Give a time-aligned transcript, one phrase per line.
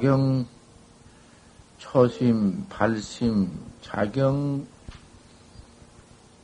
[0.03, 0.45] 자경
[1.77, 3.49] 초심, 발심,
[3.81, 4.67] 자경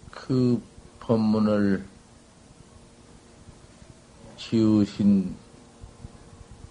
[0.09, 0.63] 그
[1.02, 1.85] 법문을
[4.37, 5.35] 지으신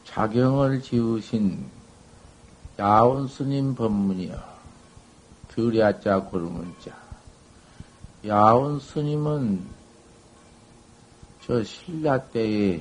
[0.06, 1.66] 자경을 지으신
[2.78, 4.42] 야온 스님 법문이여.
[5.48, 6.97] 들야자 고르문자.
[8.27, 9.69] 야온 스님은
[11.44, 12.81] 저 신라 때에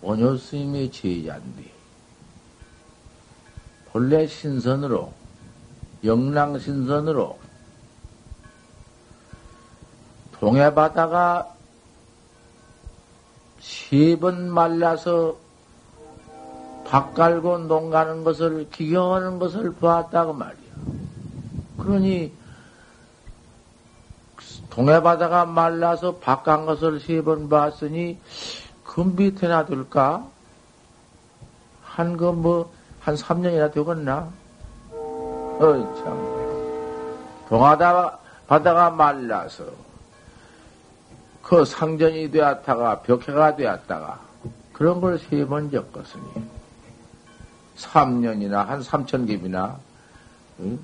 [0.00, 1.67] 원효 스님의 제자인데
[3.98, 5.12] 본래 신선으로
[6.04, 7.36] 영랑 신선으로
[10.38, 11.52] 동해 바다가
[13.58, 15.36] 세 번 말라서
[16.86, 20.72] 밥 갈고 농 가는 것을 기경하는 것을 보았다고 말이야.
[21.78, 22.32] 그러니
[24.70, 28.20] 동해 바다가 말라서 밥 간 것을 세 번 봤으니
[28.84, 30.24] 금빛에나 둘까?
[31.82, 32.77] 한 거 뭐,
[33.08, 34.28] 한 3년이나 되겠나?
[34.92, 37.48] 어이, 참.
[37.48, 39.64] 동하다, 바다가 말라서,
[41.42, 44.20] 그 상전이 되었다가, 벽해가 되었다가,
[44.74, 46.22] 그런 걸 세 번 겪었으니,
[47.78, 49.76] 3년이나, 한 3천 갭이나,
[50.60, 50.78] 응?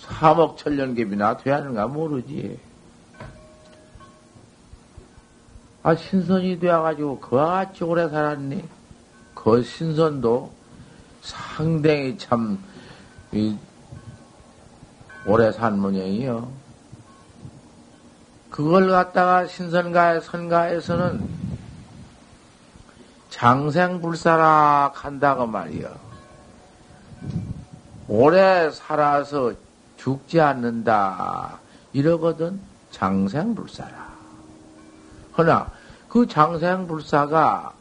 [0.00, 2.56] 3억 천년 갭이나 되었는가 모르지.
[5.82, 8.62] 아, 신선이 되어가지고 그와 같이 오래 살았니?
[9.34, 10.62] 그 신선도
[11.24, 12.62] 상당히 참,
[13.32, 13.56] 이,
[15.26, 16.52] 오래 산 모양이요.
[18.50, 21.26] 그걸 갖다가 신선가에, 선가에서는
[23.30, 25.96] 장생불사락 한다고 말이요.
[28.06, 29.54] 오래 살아서
[29.96, 31.58] 죽지 않는다.
[31.94, 32.60] 이러거든,
[32.90, 34.12] 장생불사라.
[35.38, 35.72] 허나,
[36.08, 37.72] 그 장생불사가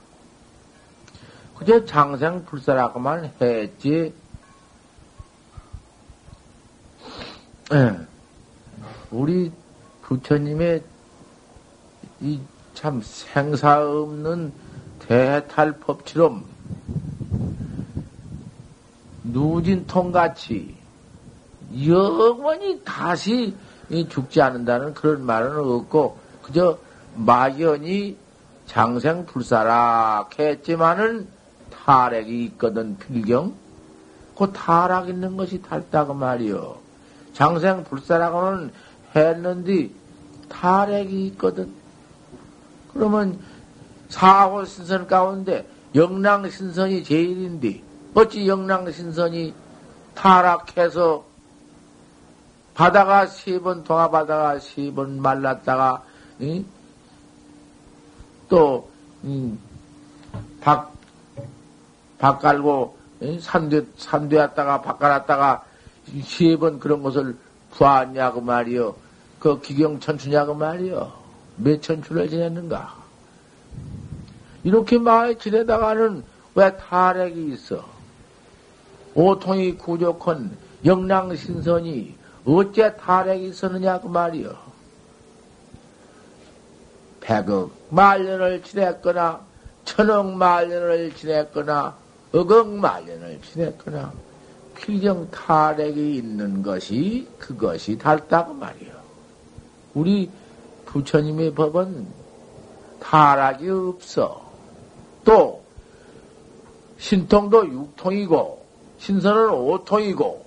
[1.64, 4.14] 그저 장생 불사라고만 했지.
[7.72, 7.98] 예.
[9.12, 9.52] 우리
[10.02, 10.84] 부처님의
[12.22, 12.40] 이
[12.74, 14.52] 참 생사 없는
[15.00, 16.44] 대탈법처럼
[19.24, 20.76] 누진통같이
[21.88, 23.56] 영원히 다시
[24.10, 26.78] 죽지 않는다는 그런 말은 없고 그저
[27.16, 28.18] 막연히
[28.66, 31.28] 장생 불사락 했지만은
[31.84, 33.54] 타락이 있거든 필경.
[34.38, 36.78] 그 타락 있는 것이 닮다고 말이요.
[37.34, 38.72] 장생 불사락은
[39.16, 39.90] 했는데
[40.50, 41.72] 타락이 있거든.
[42.94, 43.40] 그러면
[44.10, 47.82] 사고 신선 가운데 영랑 신선이 제일인데
[48.14, 49.54] 어찌 영랑 신선이
[50.14, 51.26] 타락해서
[52.74, 56.04] 바다가 세 번 동아 바다가 세 번 말랐다가
[56.42, 56.66] 응?
[58.50, 58.88] 또
[59.24, 59.58] 음,
[60.62, 60.93] 박,
[62.24, 62.98] 박 깔고
[63.42, 65.66] 산되 산되었다가 박 깔았다가
[66.24, 67.36] 세 번 그런 것을
[67.72, 68.96] 부았냐고 말이요.
[69.40, 71.12] 그 기경 천추냐고 말이요.
[71.58, 72.96] 몇 천추를 지냈는가?
[74.64, 76.24] 이렇게 많이 지내다가는
[76.56, 77.84] 왜 타락이 있어?
[79.16, 80.56] 오통이 구족한
[80.86, 82.16] 영랑신선이
[82.46, 84.56] 어째 탈핵이 있었느냐 그 말이여.
[87.20, 89.42] 백억 말년을 지냈거나
[89.84, 92.02] 천억 말년을 지냈거나
[92.34, 94.12] 억억 말년을 지냈거나
[94.76, 98.92] 필경 탈핵이 있는 것이 그것이 닳다고 말이여.
[99.94, 100.30] 우리
[100.86, 102.08] 부처님의 법은
[103.00, 104.44] 탈락이 없어.
[105.24, 105.64] 또
[106.98, 108.66] 신통도 육통이고
[108.98, 110.46] 신선은 오통이고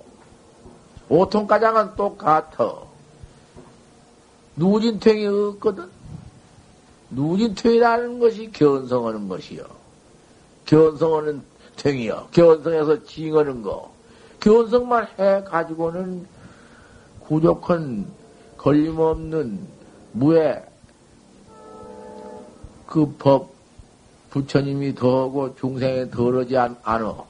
[1.09, 2.81] 오통가장은 똑같아.
[4.57, 5.89] 누진통이 없거든.
[7.11, 9.63] 누진통이라는 것이 견성하는 것이요.
[10.65, 11.41] 견성하는
[11.77, 12.27] 탱이요.
[12.31, 13.91] 견성해서 징하는 거.
[14.39, 16.27] 견성만 해 가지고는
[17.21, 18.05] 구족한
[18.57, 19.59] 걸림없는
[20.13, 20.63] 무에
[22.85, 23.57] 그 법
[24.29, 27.25] 부처님이 더하고 중생에 덜하지 않, 않어.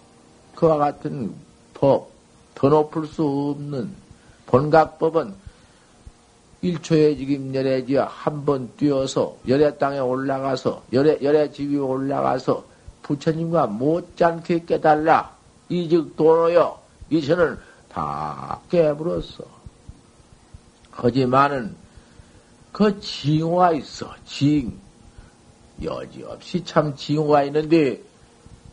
[0.56, 1.34] 그와 같은
[1.74, 2.10] 법,
[2.56, 3.90] 더 높을 수 없는
[4.48, 5.34] 본각법은
[6.62, 12.64] 일초에 지금 열애지어 한번 뛰어서 열애 땅에 올라가서 열애 열애 집이 올라가서
[13.08, 15.36] 부처님과 못지않게 깨달라
[15.70, 17.58] 이즉 도로여 이천을
[17.90, 19.46] 다 깨버렸어.
[20.92, 21.76] 하지만은
[22.72, 24.78] 그 징후가 있어 징
[25.82, 28.02] 여지없이 참 징후가 있는데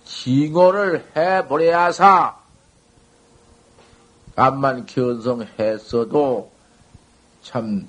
[0.04, 2.36] 징후를 해버려야사
[4.36, 6.50] 암만 견성했어도
[7.42, 7.86] 참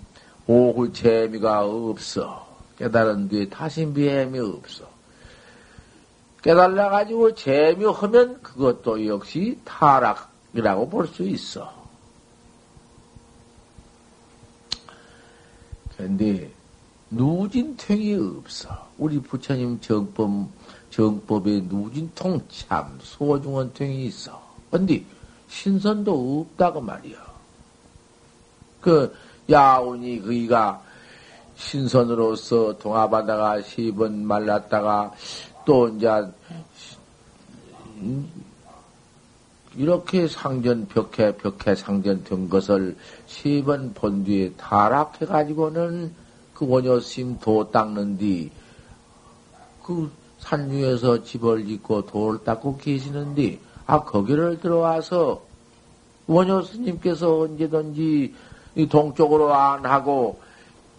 [0.47, 2.45] 오후 재미가 없어.
[2.77, 4.94] 깨달은 뒤에 다시 미움이 없어.
[6.45, 11.73] 깨달아가지고 재미하면 그것도 역시 타락이라고 볼 수 있어.
[15.97, 16.51] 그런데
[17.09, 18.87] 누진통이 없어.
[18.99, 20.47] 우리 부처님 정법,
[20.91, 24.39] 정법에 누진통 참 소중한 통이 있어.
[24.69, 25.03] 근데
[25.49, 27.17] 신선도 없다고 말이야.
[28.81, 29.15] 그
[29.49, 30.83] 야운이 그이가
[31.55, 35.11] 신선으로서 동화받다가 시번 말랐다가
[35.65, 36.07] 또 이제
[39.75, 42.95] 이렇게 상전 벽해 벽해 상전 된 것을
[43.25, 46.13] 시번 본 뒤에 타락해 가지고는
[46.53, 48.51] 그 원효심 도 닦는 뒤
[49.85, 55.43] 그 산중에서 집을 짓고 돌을 닦고 계시는데 아 거기를 들어와서
[56.25, 58.33] 원효 스님께서 언제든지
[58.89, 60.39] 동쪽으로 안 하고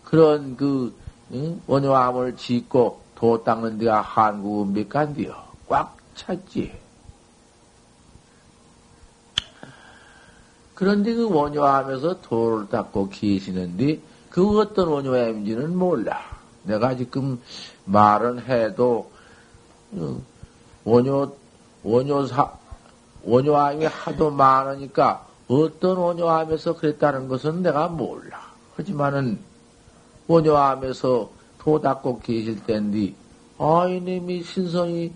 [0.05, 0.95] 그런 그
[1.33, 1.61] 응?
[1.67, 5.35] 원효암을 짓고 도 닦는 데가 한국 몇 간디요.
[5.69, 6.73] 꽉 찼지.
[10.75, 13.99] 그런데 그 원효암에서 도를 닦고 계시는데
[14.29, 16.21] 그 어떤 원효암인지는 몰라.
[16.65, 17.41] 내가 지금
[17.87, 19.11] 말은 해도
[20.85, 21.35] 원효
[21.83, 22.53] 원효사
[23.25, 28.53] 원효암이 하도 많으니까 어떤 원효암에서 그랬다는 것은 내가 몰라.
[28.77, 29.39] 하지만은
[30.27, 31.36] 원효암에서
[31.67, 33.13] 도 닦고 계실 때인데
[33.59, 35.13] 아 이놈이 신선이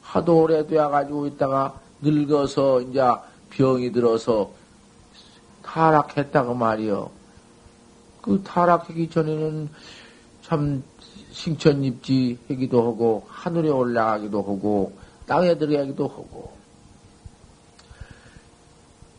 [0.00, 3.02] 하도 오래 되어 가지고 있다가 늙어서 이제
[3.50, 4.50] 병이 들어서
[5.62, 7.10] 타락했다고 말이요.
[8.22, 9.68] 그 타락하기 전에는
[10.40, 10.82] 참
[11.32, 14.96] 신천입지 하기도 하고 하늘에 올라가기도 하고
[15.26, 16.56] 땅에 들어가기도 하고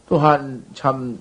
[0.10, 1.20] 또한 참,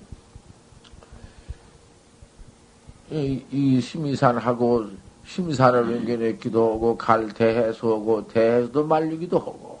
[3.11, 9.79] 이, 이 심의산하고 심산을 연결했기도 하고 갈대해서하고 대해서도 말리기도 하고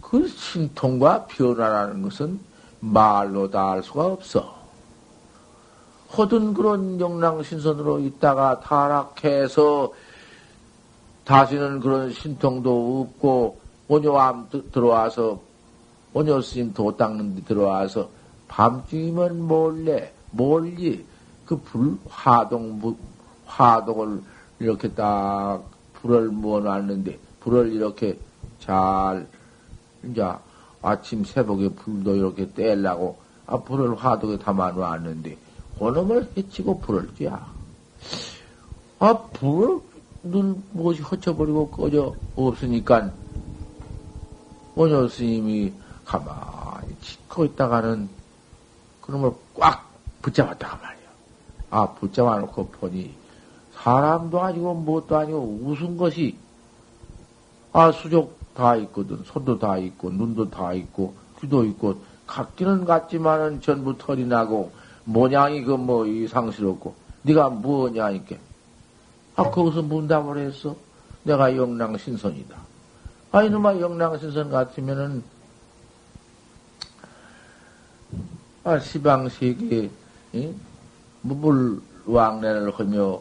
[0.00, 2.40] 그 신통과 변화라는 것은
[2.80, 4.56] 말로 다 알 수가 없어.
[6.16, 9.92] 허든 그런 영랑신선으로 있다가 타락해서
[11.24, 15.40] 다시는 그런 신통도 없고 온유함 들어와서
[16.14, 18.08] 원효 스님 도 닦는 데 들어와서
[18.48, 21.04] 밤중이면 몰래, 몰리,
[21.44, 22.80] 그 불, 화동,
[23.48, 24.22] 화동을
[24.60, 25.62] 이렇게 딱
[25.94, 28.18] 불을 모아놨는데, 불을 이렇게
[28.60, 29.26] 잘,
[30.04, 30.32] 이제
[30.82, 35.36] 아침 새벽에 불도 이렇게 떼려고, 아, 불을 화동에 담아놓았는데,
[35.78, 37.42] 그놈을 해치고 불을 쬐야.
[39.00, 39.80] 아, 불을
[40.22, 43.10] 늘 무엇이 허쳐버리고 꺼져 없으니까,
[44.74, 45.72] 원효 스님이
[46.04, 48.08] 가만히 짓고 있다가는
[49.00, 49.88] 그놈을 꽉
[50.22, 51.08] 붙잡았다가 말이야.
[51.70, 53.14] 아, 붙잡아 놓고 보니
[53.82, 56.36] 사람도 아니고 무엇도 아니고 웃은 것이
[57.72, 59.22] 아, 수족 다 있거든.
[59.24, 64.72] 손도 다 있고, 눈도 다 있고, 귀도 있고, 같기는 같지만은 전부 털이 나고,
[65.04, 68.40] 모양이 그 뭐 이상스럽고, 네가 뭐냐, 이게.
[69.36, 70.74] 아, 거기서 문답을 했어.
[71.22, 72.56] 내가 영랑신선이다.
[73.30, 75.22] 아, 이놈아 영랑신선 같으면은
[78.64, 79.90] 아, 시방세계,
[81.20, 83.20] 무물 왕래를 하며,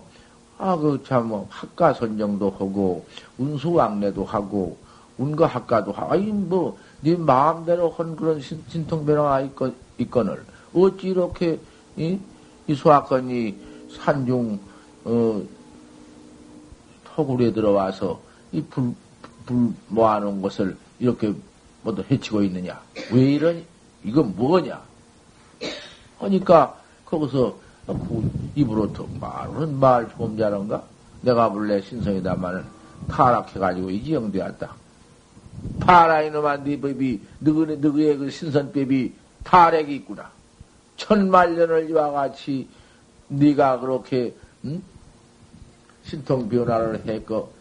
[0.59, 3.05] 아, 그, 참, 뭐, 학과 선정도 하고,
[3.37, 4.77] 운수 왕래도 하고,
[5.17, 11.59] 운거 학과도 하고, 아니, 뭐, 네 마음대로 한 그런 신, 신통변화가 있건, 있건을, 어찌 이렇게,
[11.95, 12.19] 이,
[12.65, 13.55] 이 소학건이
[13.91, 14.59] 산중,
[15.05, 15.43] 어,
[17.15, 18.19] 토굴에 들어와서,
[18.51, 18.95] 이 불,
[19.45, 21.33] 불 모아놓은 것을 이렇게
[21.83, 22.81] 모두 해치고 있느냐?
[23.11, 23.63] 왜 이러니?
[24.03, 24.81] 이건 뭐냐?
[26.17, 27.66] 하니까, 거기서, 그
[28.56, 30.84] 입으로 더 말은 말 잘한가?
[31.22, 32.63] 내가 본래 신성이다마는
[33.08, 34.75] 타락해가지고 이지영되었다.
[35.79, 39.13] 파라 이놈아 네 법이 너의 너의 그 신선법이
[39.44, 40.29] 타락이 있구나.
[40.98, 42.67] 천만년을 이와 같이
[43.29, 44.82] 네가 그렇게 응?
[46.03, 47.53] 신통 변화를 했고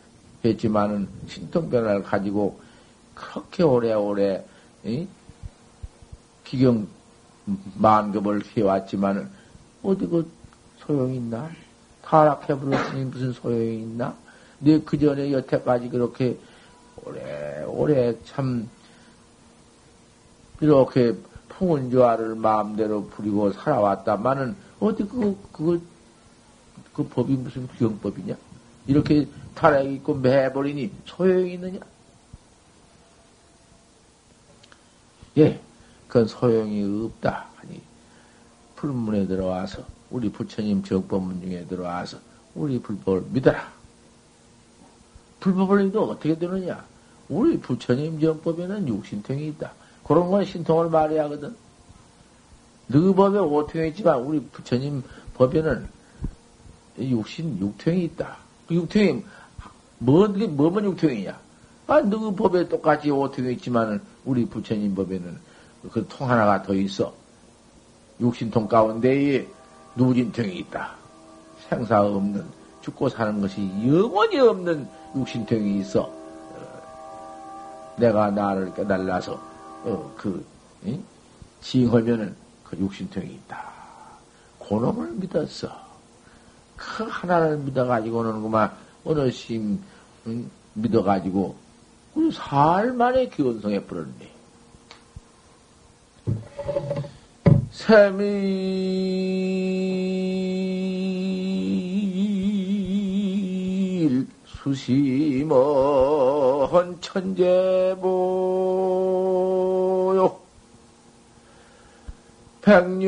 [0.45, 2.59] 했지만은 신통 변화를 가지고
[3.15, 4.45] 그렇게 오래오래
[4.87, 5.09] 응?
[6.45, 6.87] 기경
[7.77, 9.29] 만급을 해왔지만은
[9.87, 10.29] 어디 그
[10.79, 11.49] 소용이 있나?
[12.03, 14.17] 타락해 버렸으니 무슨 소용이 있나?
[14.59, 16.39] 네 그 전에 여태까지 그렇게
[17.05, 18.69] 오래, 오래 참,
[20.61, 21.15] 이렇게
[21.51, 25.83] 풍운조화를 마음대로 부리고 살아왔다마는 어디 그, 그,
[26.93, 28.37] 그 법이 무슨 구경법이냐?
[28.87, 31.79] 이렇게 타락이 있고 매버리니 소용이 있느냐?
[35.39, 35.61] 예,
[36.09, 37.56] 그건 소용이 없다.
[38.87, 42.19] 불문에 들어와서, 우리 부처님 정법문 중에 들어와서,
[42.55, 43.73] 우리 불법을 믿어라.
[45.41, 46.85] 불법을 믿어 어떻게 되느냐?
[47.29, 49.73] 우리 부처님 정법에는 육신통이 있다.
[50.05, 51.55] 그런 건 신통을 말해야 하거든.
[52.89, 55.03] 너 법에 오통이 있지만 우리 부처님
[55.35, 55.89] 법에는
[56.99, 58.37] 육신, 육통이 있다.
[58.69, 59.25] 그 육통이,
[59.99, 61.39] 뭐, 뭐만 육통이냐?
[61.89, 65.39] 아, 너 법에 똑같이 오통이 있지만 우리 부처님 법에는
[65.93, 67.13] 그 통 하나가 더 있어.
[68.21, 69.47] 육신통 가운데에
[69.95, 70.95] 누진통이 있다.
[71.69, 72.45] 생사 없는,
[72.83, 76.11] 죽고 사는 것이 영원히 없는 육신통이 있어.
[77.97, 79.33] 내가 나를 깨달아서
[79.85, 80.45] 어, 그
[80.87, 81.03] 응?
[81.61, 83.65] 징하면은 그 육신통이 있다.
[84.59, 85.71] 고놈을 믿었어.
[86.77, 88.71] 그 하나를 믿어가지고는 그만
[89.05, 89.83] 어느 심
[90.27, 90.51] 응?
[90.75, 91.57] 믿어가지고
[92.15, 94.31] 우리 살 만에 기원성해 버렸네.
[97.87, 98.27] 세밀
[104.45, 105.55] 수심어
[106.67, 108.03] 헌 천재보요.
[112.61, 113.07] 백년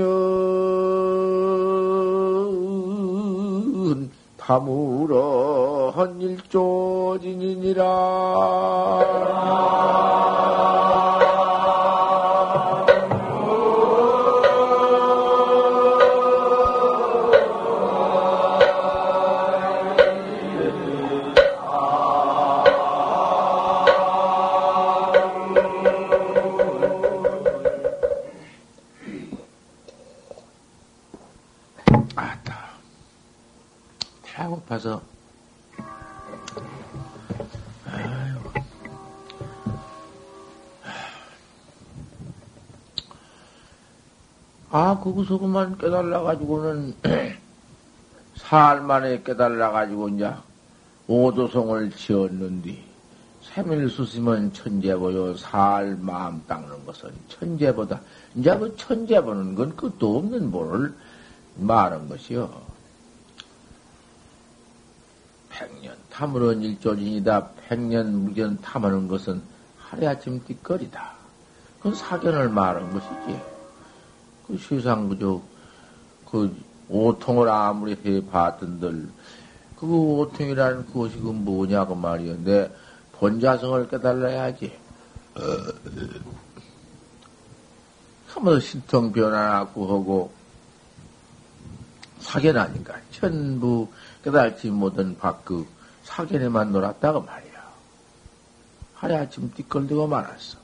[4.37, 7.83] 다무러 헌일조진이니라
[44.71, 46.95] 아, 거기서 그만 깨달아가지고는,
[48.37, 50.31] 살 만에 깨달아가지고, 이제,
[51.07, 52.85] 오도성을 지었는디,
[53.41, 58.01] 세밀수심은 천재보요, 살 마음 닦는 것은 천재보다,
[58.35, 60.95] 이제 그 천재 보는 건 끝도 없는 뭐를
[61.57, 62.51] 말한 것이요.
[65.49, 67.49] 백년 탐으론 일조진이다.
[67.67, 69.43] 백년 무견 탐하는 것은
[69.79, 71.13] 하루아침 띠거리다.
[71.79, 73.58] 그건 사견을 말한 것이지.
[74.49, 75.41] 그 세상 그저
[76.31, 76.57] 그
[76.89, 79.09] 오통을 아무리 해 봤던들
[79.79, 82.43] 그 오통이라는 그것이 그 뭐냐고 말이요.
[82.43, 82.69] 내
[83.13, 84.77] 본자성을 깨달아야지.
[85.37, 85.41] 어,
[88.27, 90.33] 한번 신통 변화하고 하고
[92.19, 92.95] 사견 아닌가.
[93.13, 93.89] 전부
[94.25, 95.65] 깨달지 못한 밖그
[96.03, 97.49] 사견에만 놀았다고 말이야.
[98.95, 100.59] 하루아침 띠걸리고 말았어.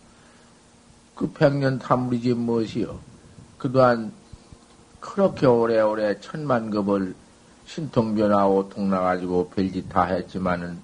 [1.15, 2.99] 그 백년 탐물이지 무엇이요.
[3.59, 4.13] 그동안
[5.01, 7.15] 그렇게 오래오래 천만급을
[7.67, 10.79] 신통변화하고 통나가지고 별짓 다 했지만은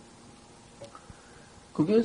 [1.72, 2.02] 그게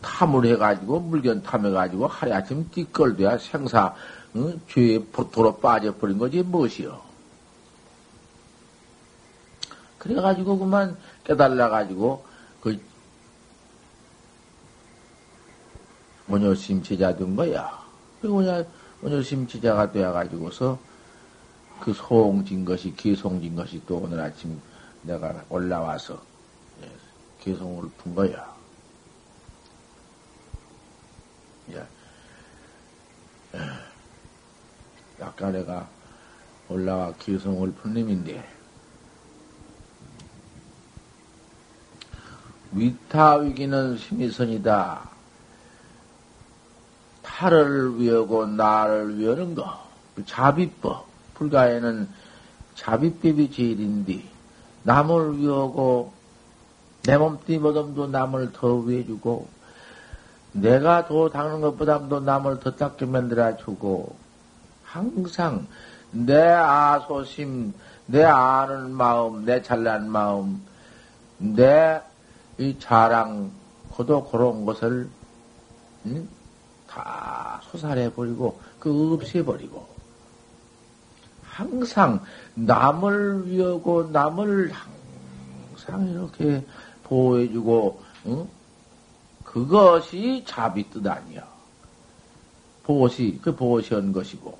[0.00, 3.94] 탐을 해가지고 물견 탐해가지고 하루아침 띠걸돼야 생사
[4.36, 4.60] 응?
[4.68, 7.00] 죄에 도로 빠져버린 거지 무엇이요.
[9.98, 12.24] 그래가지고 그만 깨달아가지고
[12.60, 12.80] 그
[16.28, 17.82] 원효심 제자 된 거야.
[18.20, 18.64] 그 뭐냐
[19.02, 20.78] 원효심지자가 되어가지고서
[21.80, 24.60] 그 소홍진 것이, 기송진 것이 또 오늘 아침
[25.02, 26.20] 내가 올라와서
[26.82, 26.90] 예,
[27.40, 28.56] 기송을 푼 거야.
[31.70, 31.86] 예.
[35.20, 35.88] 아까 내가
[36.68, 38.46] 올라와 기성을 푼 놈인데,
[42.72, 45.17] 위타위기는 심의선이다.
[47.38, 49.64] 타를 위하고 나를 위하는 거.
[50.14, 51.06] 그 자비법.
[51.34, 52.08] 불가에는
[52.74, 54.24] 자비법이 제일인데,
[54.82, 56.12] 남을 위하고,
[57.04, 59.46] 내 몸띠 모듬도 남을 더 위해주고,
[60.52, 64.16] 내가 도 닦는 것보다도 남을 더 닦게 만들어주고,
[64.82, 65.68] 항상
[66.10, 67.72] 내 아소심,
[68.06, 70.60] 내 아는 마음, 내 잘난 마음,
[71.38, 72.02] 내
[72.58, 73.52] 이 자랑,
[73.90, 75.08] 고도 그런 것을,
[76.06, 76.28] 응?
[76.98, 79.86] 다 소살해버리고, 그 없애버리고,
[81.44, 82.24] 항상
[82.54, 86.64] 남을 위하고 남을 항상 이렇게
[87.04, 88.48] 보호해주고, 응?
[89.44, 91.46] 그것이 자비 뜻 아니야.
[92.82, 94.58] 보호시, 그 보호시한 것이고.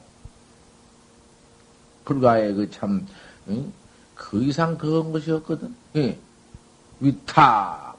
[2.05, 3.07] 불가에 그 참,
[3.49, 3.73] 응?
[4.15, 5.75] 그 이상 더한 것이 없거든.
[5.97, 6.19] 예.
[7.01, 7.99] 위탁을.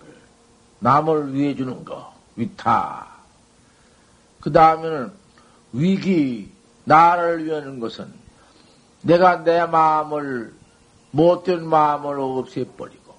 [0.79, 2.13] 남을 위해 주는 거.
[2.35, 3.18] 위탁.
[4.49, 5.11] 그 다음에는
[5.73, 6.51] 위기,
[6.83, 8.11] 나를 위하는 것은
[9.03, 10.51] 내가 내 마음을,
[11.11, 13.13] 못된 마음을 없애버리고,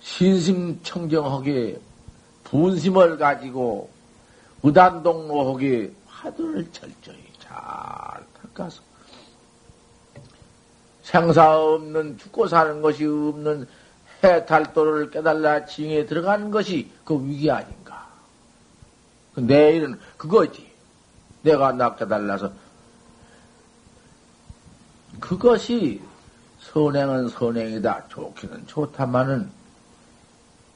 [0.00, 1.80] 신심청정하게
[2.42, 3.88] 분심을 가지고
[4.64, 7.54] 의단동로하게 화두를 철저히 잘
[8.52, 8.82] 닦아서
[11.04, 13.68] 생사 없는 죽고 사는 것이 없는
[14.24, 17.46] 해탈도를 깨달라 징에 들어가는 것이 그 위기.
[17.46, 17.52] 그
[19.46, 20.70] 내일은 그거지.
[21.42, 22.52] 내가 나 깨달라서
[25.20, 26.00] 그것이
[26.60, 28.08] 선행은 선행이다.
[28.08, 29.50] 좋기는 좋다마는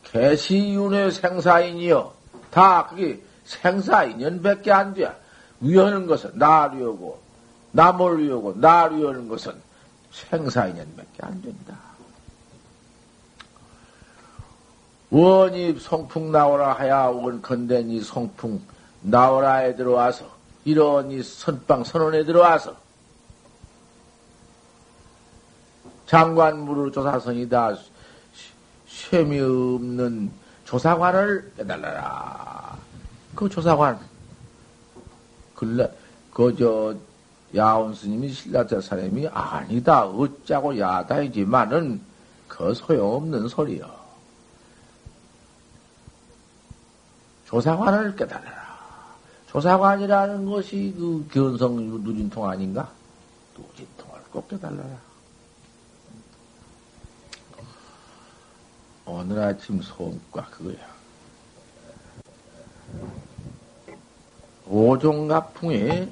[0.05, 2.15] 개시윤의 생사인이여.
[2.51, 5.11] 다 그게 생사인연밖에 안 돼.
[5.61, 7.21] 위하는 것은 나류하고
[7.73, 9.55] 남을 위하고 나류하는 것은
[10.13, 11.94] 생사인연밖에 안 된다.
[15.15, 18.61] 원입 성풍 나오라 하야 원컨대 이 성풍
[19.03, 20.25] 나오라에 들어와서
[20.65, 22.75] 이런 이 선방 선언에 들어와서
[26.07, 27.77] 장관무를 조사선이다
[28.89, 30.33] 셈이 없는
[30.65, 32.77] 조사관을 빼달라라.
[33.37, 34.01] 그 조사관
[35.55, 35.89] 근래
[36.33, 36.93] 그저
[37.55, 42.01] 야온 스님이 신라자 사람이 아니다 어짜고 야다이지만은
[42.49, 43.94] 그 소용없는 소리요.
[47.55, 49.15] 조사관을 깨달아라.
[49.47, 52.91] 조사관이라는 것이 그 견성 누진통 아닌가?
[53.57, 54.83] 누진통을 꼭 깨달아라.
[59.07, 60.95] 오늘 아침 소음과 그거야.
[64.67, 66.11] 오종갑풍에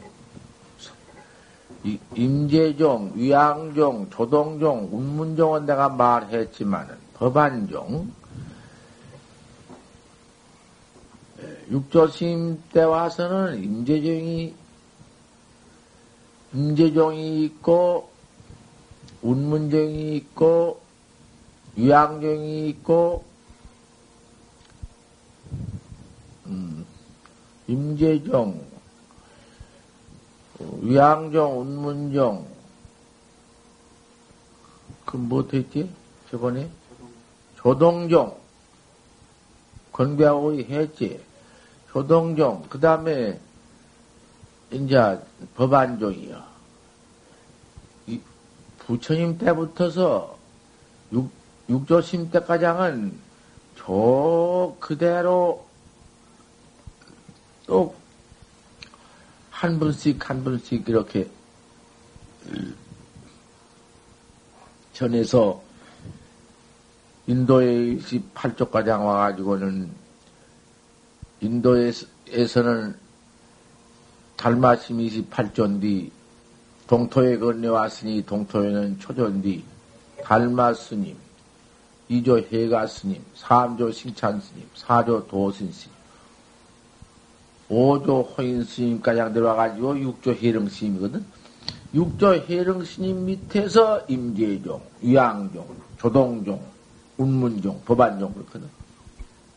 [2.15, 8.22] 임재종, 위양종, 조동종, 운문종은 내가 말했지만은 법안종,
[11.71, 14.55] 육조심 때 와서는 임재종이,
[16.55, 18.11] 임재종이 있고,
[19.23, 20.81] 운문종이 있고,
[21.77, 23.25] 위양종이 있고,
[26.47, 26.85] 음,
[27.69, 28.67] 임재종,
[30.81, 32.47] 위양종, 운문종,
[35.05, 35.91] 그 못했지?
[36.31, 36.69] 저번에?
[37.57, 38.37] 조동종,
[39.93, 41.32] 건배하고 했지?
[41.93, 43.39] 조동종, 그 다음에,
[44.71, 45.19] 이제
[45.57, 46.53] 법안종이요.
[48.79, 50.37] 부처님 때부터서
[51.13, 51.31] 육,
[51.69, 53.17] 육조심 때까지는
[53.79, 55.65] 저 그대로
[57.67, 58.03] 또
[59.63, 61.31] 한 분씩 한 분씩 이렇게
[64.93, 65.63] 전에서
[67.29, 69.89] 인도에 28쪽까지 와가지고는
[71.43, 72.95] 인도에서는
[74.37, 76.11] 달마심 28조인데
[76.87, 79.63] 동토에 건네왔으니 동토에는 초조인데
[80.23, 81.17] 달마 스님,
[82.09, 85.95] 2조 해가 스님, 3조 싱찬 스님, 4조 도신 스님,
[87.71, 91.25] 5조 호인 스님까지 들어와가지고 6조 해령 스님이거든.
[91.95, 95.67] 6조 해령 스님 밑에서 임재종, 위양종,
[95.99, 96.65] 조동종,
[97.17, 98.69] 운문종, 법안종 그렇거든.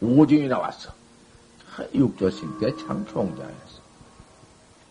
[0.01, 1.04] 5종이 나왔어.
[1.77, 3.85] 6조 스님 때참 총장이었어.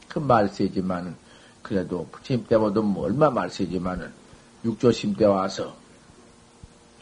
[0.09, 1.15] 그 말세지만은,
[1.63, 4.13] 그래도 부처님 때보다 뭐 얼마 말세지만은,
[4.65, 5.75] 육조심 때 와서,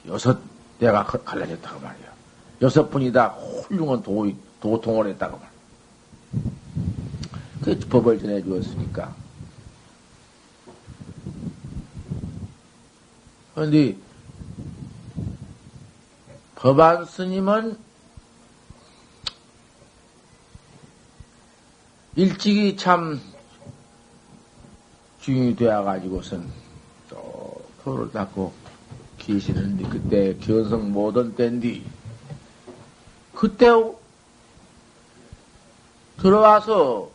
[0.06, 0.38] 여섯
[0.78, 2.12] 대가 갈라졌다고 말이야.
[2.62, 5.50] 여섯 분이 다 훌륭한 도, 도통을 했다고 말.
[7.62, 9.14] 그 법을 전해 주었으니까.
[13.54, 13.96] 그런데
[16.56, 17.76] 법안 스님은
[22.14, 23.18] 일찍이 참
[25.20, 26.46] 주인이 되어가지고선
[27.08, 28.52] 또 도를 닦고
[29.16, 31.82] 계시는데 그때 견성 모던 때인데
[33.34, 33.66] 그때
[36.18, 37.10] 들어와서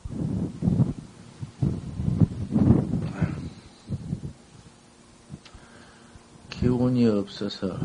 [6.50, 7.78] 기운이 없어서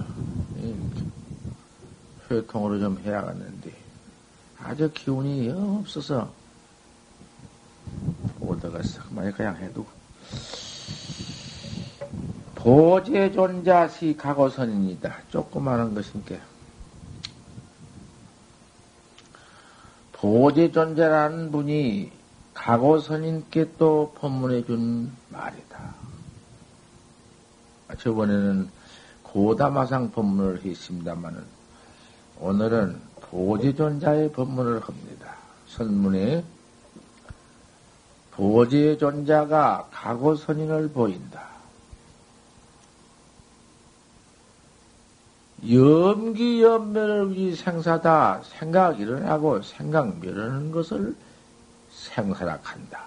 [2.31, 3.71] 회통으로 좀 해야겠는데
[4.59, 6.33] 아주 기운이 없어서
[8.73, 9.87] 오다가 싹많이 그냥 해도
[12.55, 15.15] 보제존자시 가고선입니다.
[15.31, 16.41] 조그마한 것인게
[20.13, 22.11] 보제존자라는 분이
[22.55, 25.95] 가고선인께 또 법문해 준 말이다.
[27.99, 28.71] 저번에는
[29.23, 31.45] 고다마상 법문을 했습니다마는
[32.41, 35.37] 오늘은 보제존자의 법문을 합니다.
[35.67, 36.45] 선문에
[38.33, 41.53] 보제존자가 가고선인을 보인다.
[45.71, 48.43] 염기연멸을 위해 생사다.
[48.45, 51.15] 생각 일어나고 생각 멸하는 것을
[51.91, 53.05] 생사라 한다.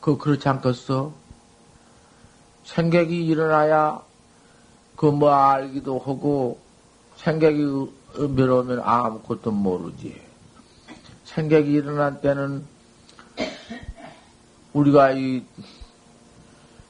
[0.00, 1.12] 그, 그렇지 않겠어?
[2.64, 4.02] 생각이 일어나야
[4.96, 6.58] 그 뭐 알기도 하고
[7.16, 7.64] 생각이
[8.36, 10.20] 멸하면 아무것도 모르지.
[11.24, 12.64] 생각이 일어난 때는
[14.74, 15.44] 우리가 이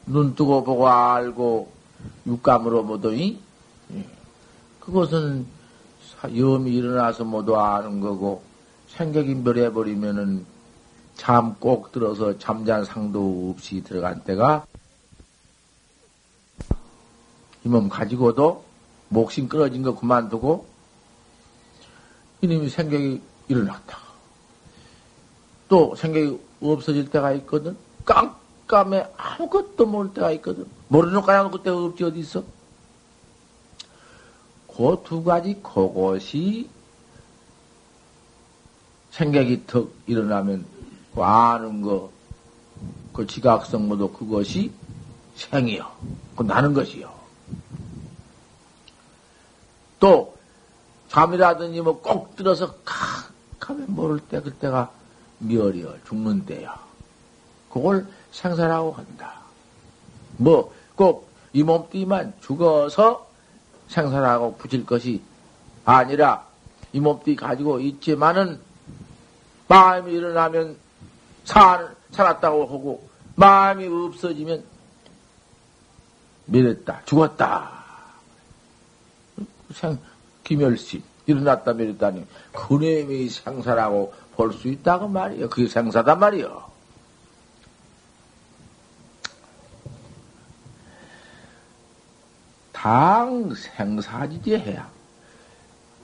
[0.06, 1.72] 눈 뜨고 보고 알고
[2.26, 3.40] 육감으로 보더니
[4.80, 5.46] 그것은
[6.36, 8.42] 염이 일어나서 모두 아는 거고
[8.88, 10.44] 생각이 멸해버리면은
[11.16, 14.66] 잠 꼭 들어서 잠잔 상도 없이 들어간 때가
[17.64, 18.62] 이 몸 가지고도
[19.08, 20.66] 목심 끊어진 거 그만두고
[22.42, 23.98] 이놈이 생각이 일어났다.
[25.68, 26.38] 또 생각이
[26.72, 27.76] 없어질 때가 있거든.
[28.04, 30.66] 깜깜해 아무것도 모를 때가 있거든.
[30.88, 32.42] 모르는 거야 그때 없지 어디 있어?
[34.68, 36.68] 그 두 가지 그것이
[39.12, 40.66] 생각이 턱 일어나면
[41.14, 42.10] 그 아는 거,
[43.12, 44.72] 그 지각성 모두 그것이
[45.36, 45.88] 생이요.
[46.34, 47.12] 그 나는 것이요.
[50.00, 50.34] 또
[51.08, 53.32] 잠이라든지 뭐 꼭 들어서 칵
[53.70, 54.90] 하면 모를 때 그때가
[55.46, 55.94] 멸이요.
[56.06, 56.78] 죽는 때야.
[57.70, 59.40] 그걸 생사라고 한다.
[60.36, 63.28] 뭐 꼭 이 몸띠만 죽어서
[63.88, 65.22] 생산하고 붙일 것이
[65.84, 66.44] 아니라
[66.92, 68.60] 이 몸띠 가지고 있지만은
[69.68, 70.76] 마음이 일어나면
[71.44, 74.64] 살, 살았다고 하고 마음이 없어지면
[76.46, 77.70] 멸했다, 죽었다.
[79.72, 79.98] 생,
[80.42, 85.48] 기멸시, 일어났다 멸했다니, 그놈이 생사라고 볼 수 있다고 말이요.
[85.48, 86.64] 그게 생사단 말이요.
[92.72, 94.90] 당 생사지지 해야.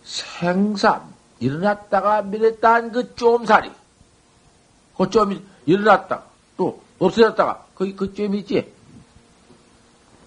[0.05, 1.05] 생사,
[1.39, 3.71] 일어났다가 밀었다는 그 좀살이.
[4.97, 6.23] 그 좀이 일어났다.
[6.57, 7.67] 또 없어졌다가.
[7.75, 8.73] 그, 그좀 있지.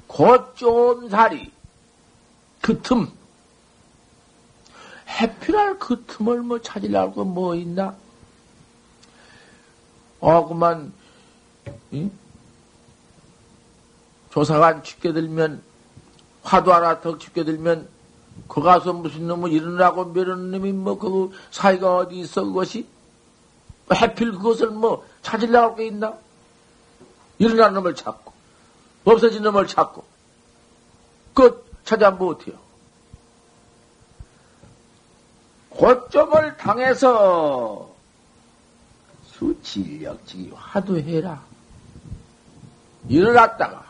[0.08, 1.52] 그 좀살이.
[2.62, 3.08] 그 틈.
[5.22, 7.96] 해피랄 그 틈을 뭐 찾으려고 뭐 있나?
[10.20, 10.94] 어, 그만,
[11.94, 12.12] 응?
[14.32, 15.62] 조사관 죽게 들면
[16.42, 17.88] 화도 하나 더 깊게 들면
[18.48, 22.88] 그 가서 무슨 놈을 일어나고 멸하는 놈이 뭐 그 사이가 어디 있어 그것이
[23.94, 26.18] 해필 그것을 뭐 찾으려고 게 있나?
[27.38, 28.34] 일어난 놈을 찾고
[29.06, 30.04] 없어진 놈을 찾고
[31.34, 32.56] 그 찾아 못 해요.
[35.76, 37.90] 고점을 당해서
[39.26, 41.42] 수질력지기 화두해라.
[43.10, 43.84] 일어났다가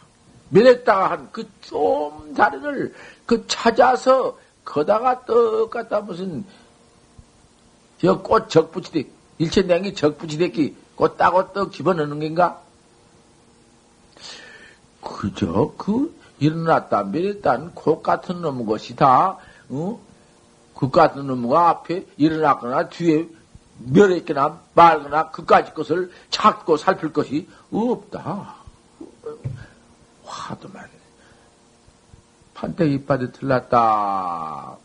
[0.50, 2.94] 밀었다가 한 그 좀 다리를
[3.26, 6.46] 그 찾아서 거다가 떡 갖다 무슨
[8.02, 9.06] 저꽃 적부치대
[9.40, 12.62] 일체 냉기 적부치대기 꽃 따고 떡 집어넣는 건가?
[15.02, 19.38] 그저 그 일어났다 밀었다 는 콧 같은 놈 것이 다
[19.70, 20.00] 어?
[20.76, 23.30] 그 같은 놈과 앞에 일어났거나 뒤에
[23.80, 28.56] 멸했거나 말거나 그까지 것을 찾고 살필 것이 없다.
[30.26, 30.90] 화두만
[32.54, 34.78] 판때 이빨이 틀렸다.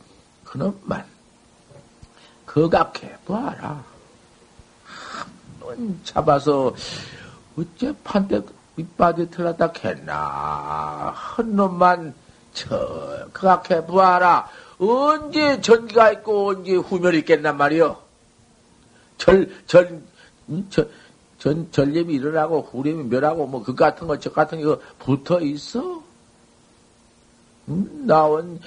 [0.44, 1.04] 그놈만
[2.46, 3.84] 거각해 봐라.
[4.84, 6.74] 한번 잡아서
[7.56, 8.42] 어째 판때
[8.76, 11.12] 이빨이 틀렸다 했나.
[11.14, 12.14] 한 놈만
[12.52, 14.48] 저 거각해 보아라.
[14.78, 17.96] 언제 전기가 있고 언제 후멸이 있겠단 말이요.
[19.16, 20.00] 절, 절,
[20.48, 20.66] 음?
[20.70, 20.88] 절,
[21.38, 26.02] 전, 전염이 일어나고 후렴이 멸하고 뭐 그 같은 거, 저 같은 거 붙어 있어?
[27.68, 28.60] 음, 나온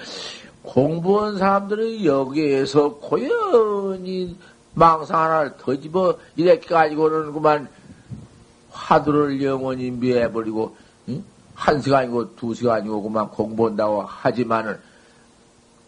[0.62, 4.36] 공부한 사람들은 여기에서 고연히
[4.74, 7.68] 망상 하나를 더 집어 이렇게 가지고는 그만
[8.70, 10.76] 화두를 영원히 묘해버리고
[11.08, 11.24] 응?
[11.54, 14.78] 한 시간이고 두 시간이고 그만 공부한다고 하지만은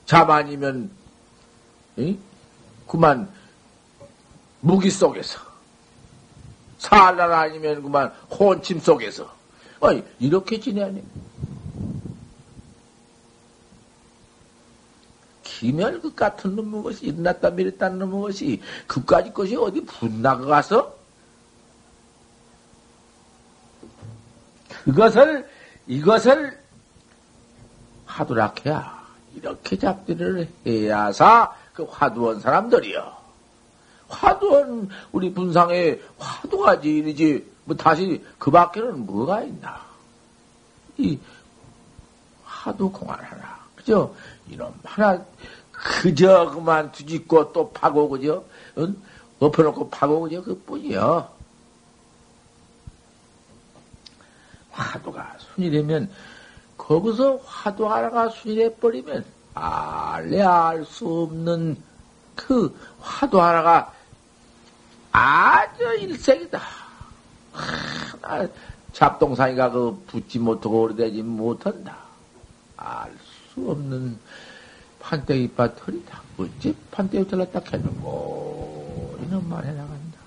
[0.07, 0.91] 잠 아니면
[1.99, 2.19] 응?
[2.87, 3.29] 그만
[4.61, 5.41] 무기 속에서
[6.79, 9.33] 살날 아니면 그만 혼침 속에서.
[9.81, 11.03] 어이 이렇게 지내니?
[15.43, 20.95] 기멸 그 같은 놈의 것이 일어났다 미랬다는 놈의 것이 그까지 것이 어디 분나가서?
[24.85, 25.49] 그것을
[25.87, 26.59] 이것을
[28.05, 28.94] 하도락 해야
[29.37, 33.25] 이렇게 잡기를 해야사 그 화두원 사람들이요.
[34.09, 39.81] 화두원 우리 분상에 화두가지 이러지 뭐 다시 그 밖에는 뭐가 있나?
[40.99, 41.19] 이
[42.45, 44.15] 화두 공안 하나 그죠?
[44.49, 45.25] 이놈 하나
[45.73, 48.45] 그저 그만 뒤집고 또 파고 그죠?
[48.79, 48.97] 응?
[49.41, 50.43] 엎어놓고 파고 그죠?
[50.43, 51.29] 그뿐이요.
[54.71, 56.11] 화두가 순이되면
[56.87, 61.77] 거기서 화두 하나가 순이돼 버리면 알래 알 수 없는
[62.37, 63.93] 그 화두 하나가
[65.13, 66.61] 아주 일색이다.
[67.53, 68.49] 하,
[68.93, 71.97] 잡동사니가 그 붙지 못하고 오래되지 못한다.
[72.77, 73.13] 알
[73.55, 74.19] 수 없는
[75.01, 76.21] 판때기 빠털이다.
[76.39, 80.19] 어찌 판때기 잘랐다 했는고 이런 말 해나간다.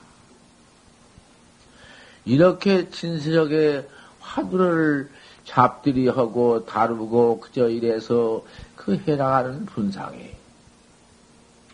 [2.25, 3.87] 이렇게 진실하게
[4.21, 5.09] 화두를
[5.47, 8.43] 잡들이 하고 다루고 그저 이래서
[8.75, 10.29] 그 해나가는 분상이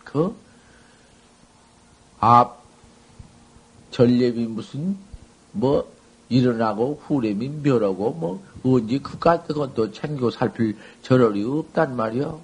[0.04, 0.44] 그
[2.26, 2.62] 앞
[3.90, 4.96] 전례비 무슨
[5.52, 5.92] 뭐
[6.30, 12.40] 일어나고 후렴이 멸하고 뭐 언제 그 같은 것도 챙겨 살필 저럴이 없단 말이요.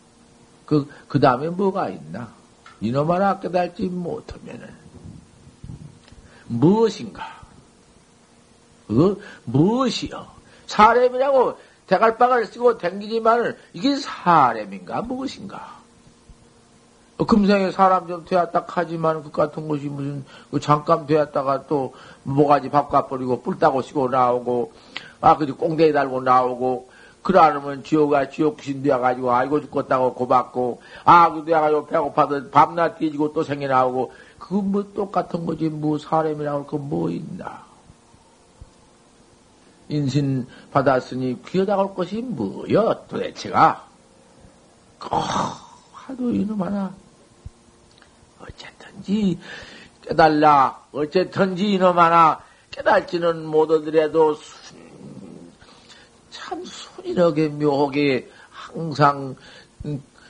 [0.66, 2.30] 그, 그 다음에 뭐가 있나?
[2.82, 4.68] 이놈 하나 깨달지 못하면은
[6.46, 7.24] 무엇인가?
[8.86, 10.26] 그 무엇이요?
[10.70, 15.80] 사람이라고 대갈박을 쓰고 댕기지만은 이게 사람인가 무엇인가?
[17.18, 22.70] 어, 금생에 사람 좀 되었다 하지만 그 같은 것이 무슨 그 잠깐 되었다가 또 모가지
[22.70, 24.72] 바꿔버리고 뿔 따고 쓰고 나오고
[25.20, 26.88] 아 그지 꽁대에 달고 나오고
[27.22, 33.66] 그러면 지옥아 지옥 귀신 되어가지고 아이고 죽겠다고 고받고 아그 되어가지고 배고파도 밤낮 뒤지고 또 생겨
[33.66, 37.69] 나오고 그 뭐 똑같은 거지 뭐 사람이라고 그 뭐 있나
[39.90, 43.86] 인신 받았으니 귀에다 올 것이 뭐여 도대체가
[45.10, 45.20] 어,
[45.92, 46.94] 하도 이놈 하나
[48.40, 49.38] 어쨌든지
[50.02, 50.80] 깨달라.
[50.92, 54.36] 어쨌든지 이놈 하나 깨달지는 못하더라도
[56.30, 59.36] 참 순이하게 묘하게 항상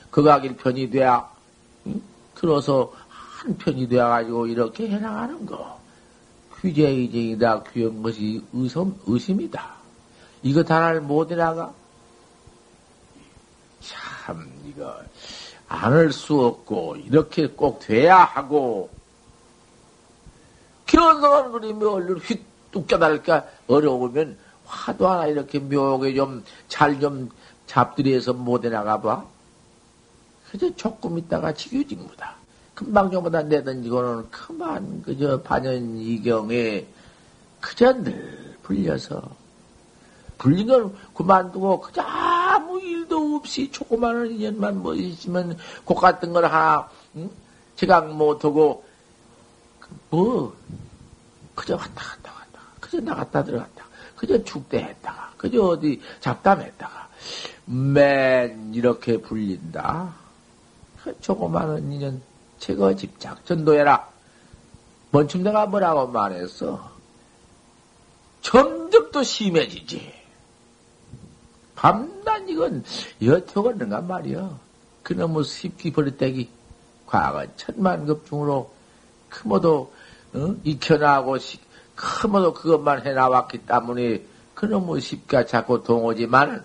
[0.09, 1.29] 극악일 편이 돼야
[2.35, 5.80] 들어서 한 편이 되어가지고 이렇게 해나가는 거.
[6.61, 7.63] 귀재의쟁이다.
[7.73, 9.71] 귀한 것이 의심, 의심이다.
[10.43, 11.73] 이거 다를 못 해나가?
[13.81, 14.95] 참, 이거.
[15.67, 18.89] 안을 수 없고 이렇게 꼭 돼야 하고
[20.85, 27.29] 견성한 그림이 얼른 휙 뚝 깨달을까 어려우면 화도 하나 이렇게 묘하게 좀 잘 좀
[27.67, 29.25] 잡들이해서 못 해 나가 봐.
[30.51, 32.35] 그저 조금 있다가 지규직무다.
[32.81, 36.87] 금방 좀보다 내던지고는 그만 그저 반연 이경에
[37.59, 39.21] 그저 늘 불려서
[40.39, 46.89] 불린 걸 그만두고 그저 아무 일도 없이 조그마한 인연만 뭐 있으면 곧 같은 걸 하나
[47.17, 47.29] 응?
[47.75, 48.83] 지각 못하고
[50.09, 50.55] 뭐
[51.53, 57.09] 그저 왔다 갔다 갔다 그저 나갔다 들어갔다 그저 축대했다가 그저 어디 잡담했다가
[57.65, 60.15] 맨 이렇게 불린다
[61.03, 62.30] 그 조그마한 인연
[62.61, 64.07] 제거 집착 전도해라
[65.09, 66.91] 먼춤 내가 뭐라고 말했어
[68.41, 70.13] 점점 또 심해지지
[71.75, 72.83] 밤낮 이건
[73.23, 74.59] 여태가 는가 말이여.
[75.01, 76.47] 그놈의 습기 버릇대기
[77.07, 78.71] 과거 천만급 중으로
[79.29, 79.91] 크모도
[80.33, 80.55] 어?
[80.63, 81.37] 익혀나고
[81.95, 86.63] 크모도 그것만 해나왔기 때문에 그놈의 십가 자꾸 동오지만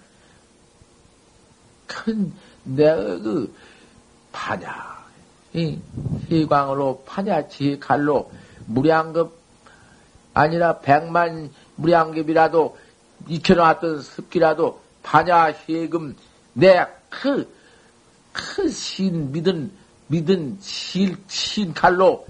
[1.87, 2.31] 큰
[2.65, 3.55] 내가 그
[4.33, 4.96] 파냐
[5.57, 5.81] 이
[6.29, 8.31] 희광으로 파냐 지 칼로
[8.66, 9.35] 무량급
[10.35, 12.77] 아니라 백만 무량급이라도
[13.27, 16.14] 익혀놨던 습기라도 파냐 해금
[16.53, 17.51] 내그
[18.35, 19.73] 큰신 믿은
[20.09, 22.27] 믿은 실, 신 칼로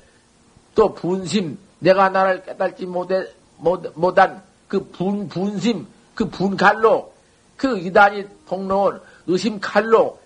[0.76, 5.84] 또 분심 내가 나를 깨달지 못해 못, 못한 그 분, 분심
[6.14, 7.12] 그 분칼로
[7.56, 10.16] 그 이단이 통로온 의심 칼로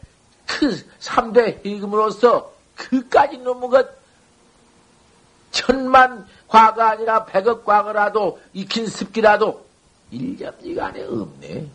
[0.47, 3.89] 그 3대 해금으로서 그까지 넘은 것
[5.51, 9.67] 천만 과가 아니라 백억 과거라도 익힌 습기라도
[10.11, 11.69] 일념지가 안에 없네.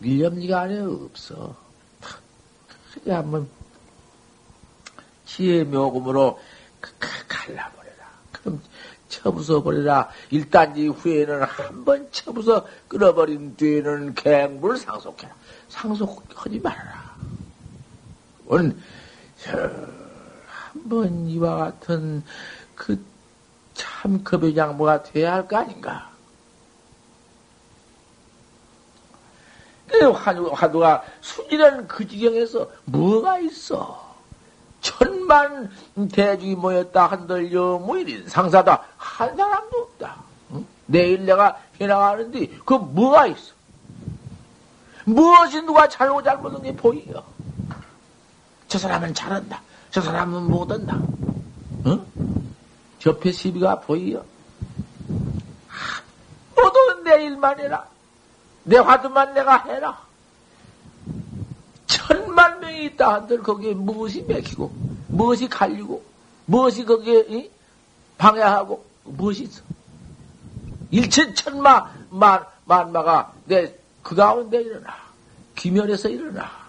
[0.00, 1.56] 일념지가 안에 없어.
[2.92, 3.48] 크게 한번
[5.24, 6.38] 지혜 묘금으로
[7.28, 8.10] 갈라버려라.
[8.32, 8.62] 그럼
[9.08, 10.08] 쳐부숴버려라.
[10.30, 15.34] 일단 이후에는 한 번 쳐부숴 끊어버린 뒤에는 갱불 상속해라.
[15.68, 17.16] 상속하지 말아라.
[18.46, 18.76] 오늘
[20.72, 22.22] 한번 이와 같은
[22.74, 23.12] 그
[23.74, 26.10] 참 급여장모가 돼야 할 거 아닌가?
[30.52, 34.14] 화두가 순이라는 그 지경에서 뭐가 있어?
[34.80, 35.70] 천만
[36.10, 40.16] 대중이 모였다 한들 여무일인 상사다 한 사람도 없다.
[40.52, 40.66] 응?
[40.86, 43.52] 내일 내가 해나가는데 그 뭐가 있어?
[45.04, 47.22] 무엇이 누가 잘못 잘못한 보이요?
[48.72, 49.60] 저 사람은 잘한다.
[49.90, 50.98] 저 사람은 못한다.
[51.84, 52.06] 응?
[53.00, 54.24] 접해 시비가 보이요?
[56.56, 57.86] 모두 내일만 해라.
[58.64, 60.00] 내 화두만 내가 해라.
[61.86, 64.72] 천만 명이 있다 한들 거기에 무엇이 맥히고,
[65.08, 66.02] 무엇이 갈리고,
[66.46, 67.50] 무엇이 거기에
[68.16, 69.60] 방해하고, 무엇이 있어?
[70.90, 74.96] 일천 천마 만, 만마가 내 그 가운데 일어나.
[75.56, 76.61] 기면에서 일어나.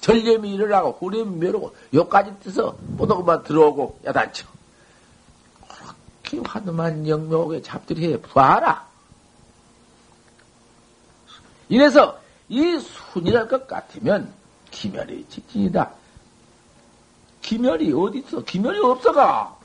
[0.00, 4.46] 전념이 일어나고, 후렴이 멸하고, 요까지 떠서 뽀독만 들어오고, 야단쳐.
[6.28, 8.86] 그렇게 화두만 영묘하게 잡들이 해 봐라.
[11.68, 14.32] 이래서 이 순이랄 것 같으면
[14.70, 15.90] 기멸이 직진이다.
[17.42, 18.42] 기멸이 어디 있어?
[18.42, 19.56] 기멸이 없어가.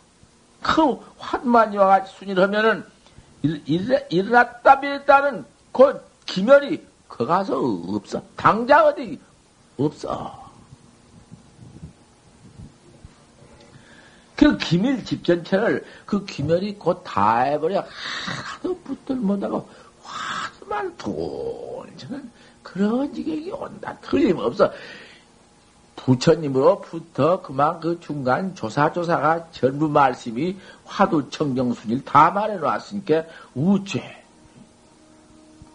[0.62, 2.86] 그 환만이와 같이 순이를 하면은
[3.42, 8.24] 일, 일어났다 밀었다는 그 기멸이 그 가서 없어.
[8.36, 9.20] 당장 어디
[9.78, 10.44] 없어.
[14.36, 17.86] 그 기밀 집전체를 그 기멸이 곧 다 해버려
[18.52, 19.68] 하도 붙들 못하고
[20.04, 22.32] 화두만 돌저는
[22.62, 23.98] 그런 지경이 온다.
[24.02, 24.72] 틀림없어.
[25.96, 34.24] 부처님으로부터 그만 그 중간 조사조사가 전부 말씀이 화두 청정순일 다 말해 놨으니까 우죄.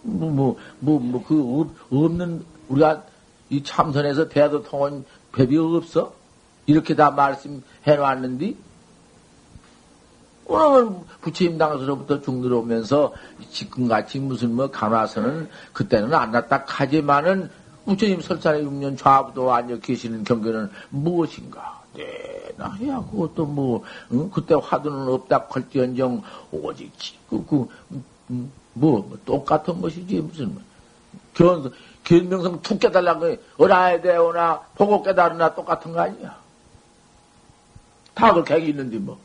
[0.02, 3.02] 뭐, 뭐, 뭐, 뭐, 그, 없는, 우리가
[3.50, 6.12] 이 참선에서 대도 통한 법이 없어?
[6.66, 8.54] 이렇게 다 말씀해 놨는데,
[10.46, 13.12] 오늘은 부처님 당서로부터 중 들어오면서
[13.50, 17.50] 지금같이 무슨 뭐 간화서는 그때는 안 났다 하지만은
[17.84, 21.82] 부처님 설산의 6년 좌부도 앉아 계시는 경계는 무엇인가?
[21.94, 22.04] 네,
[22.56, 23.82] 나 해야 그것도 뭐,
[24.12, 24.30] 응?
[24.30, 26.92] 그때 화두는 없다 할지언정 오직,
[27.28, 27.66] 그, 그,
[28.30, 30.62] 음, 뭐, 뭐, 똑같은 것이지, 무슨, 뭐.
[31.34, 31.72] 견,
[32.08, 36.38] 견명성 툭 깨달라고 어라야 되오나, 보고 깨달으나 똑같은 거 아니야.
[38.14, 39.18] 다 그렇게 있는데 뭐.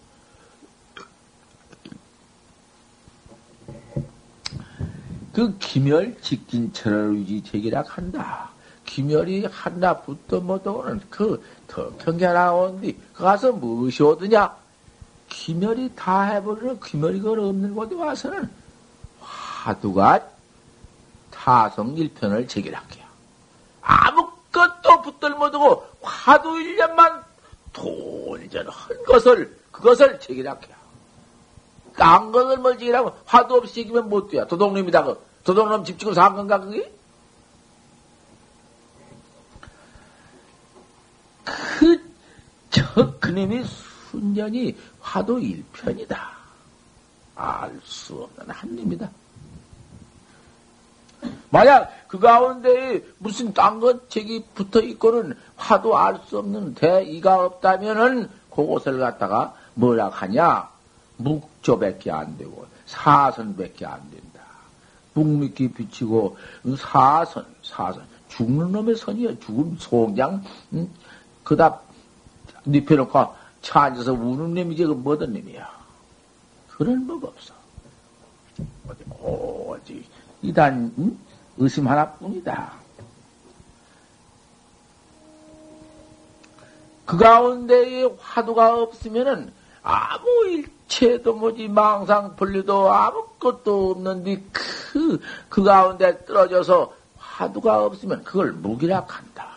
[5.31, 8.49] 그 기멸 직진 철을 유지 제기락 한다.
[8.85, 14.53] 기멸이 하나 붙도 못오는 그더 경계나온디 그 가서 무엇이 오드냐?
[15.29, 18.49] 기멸이 다 해버리는 기멸이 그 없는 곳에 와서는
[19.21, 20.32] 화두가
[21.43, 23.05] 타성 일편을 제기할게요.
[23.81, 27.21] 아무것도 붙들 못하고 화두 일년만
[27.73, 28.73] 돌전한
[29.05, 30.73] 것을 그것을 제기할게요.
[31.97, 34.47] 딴 것을 뭘 지기라고 화두 없이 지기면 못 돼요.
[34.47, 35.03] 도둑놈이다.
[35.03, 35.33] 그.
[35.43, 36.89] 도둑놈 집 지고 산 건가, 그게?
[41.43, 42.13] 그,
[42.69, 43.65] 저, 그놈이
[44.09, 46.31] 순전히 화두 일편이다.
[47.35, 49.09] 알 수 없는 한입니다.
[51.49, 58.29] 만약 그 가운데 무슨 딴 것 책이 붙어 있고는 화도 알 수 없는 대의가 없다면은
[58.49, 60.69] 그곳을 갖다가 뭐라 하냐?
[61.17, 64.41] 묵조밖에 안 되고 사선밖에 안 된다.
[65.13, 66.37] 묵미끼 비치고
[66.77, 68.03] 사선, 사선.
[68.29, 69.39] 죽는 놈의 선이야.
[69.39, 70.43] 죽음 송장
[70.73, 70.89] 응?
[71.43, 71.79] 그다
[72.65, 75.69] 눕혀놓고 차 앉아서 우는 놈이지, 그 뭐든 놈이야.
[76.69, 77.53] 그런 법 없어.
[78.87, 80.05] 어디, 오직,
[80.43, 81.17] 이단, 응?
[81.57, 82.73] 의심 하나뿐이다.
[87.05, 95.19] 그 가운데에 화두가 없으면은 아무 일체도 뭐지 망상 분리도 아무것도 없는데 그,
[95.49, 99.47] 그 가운데 떨어져서 화두가 없으면 그걸 무기락한다.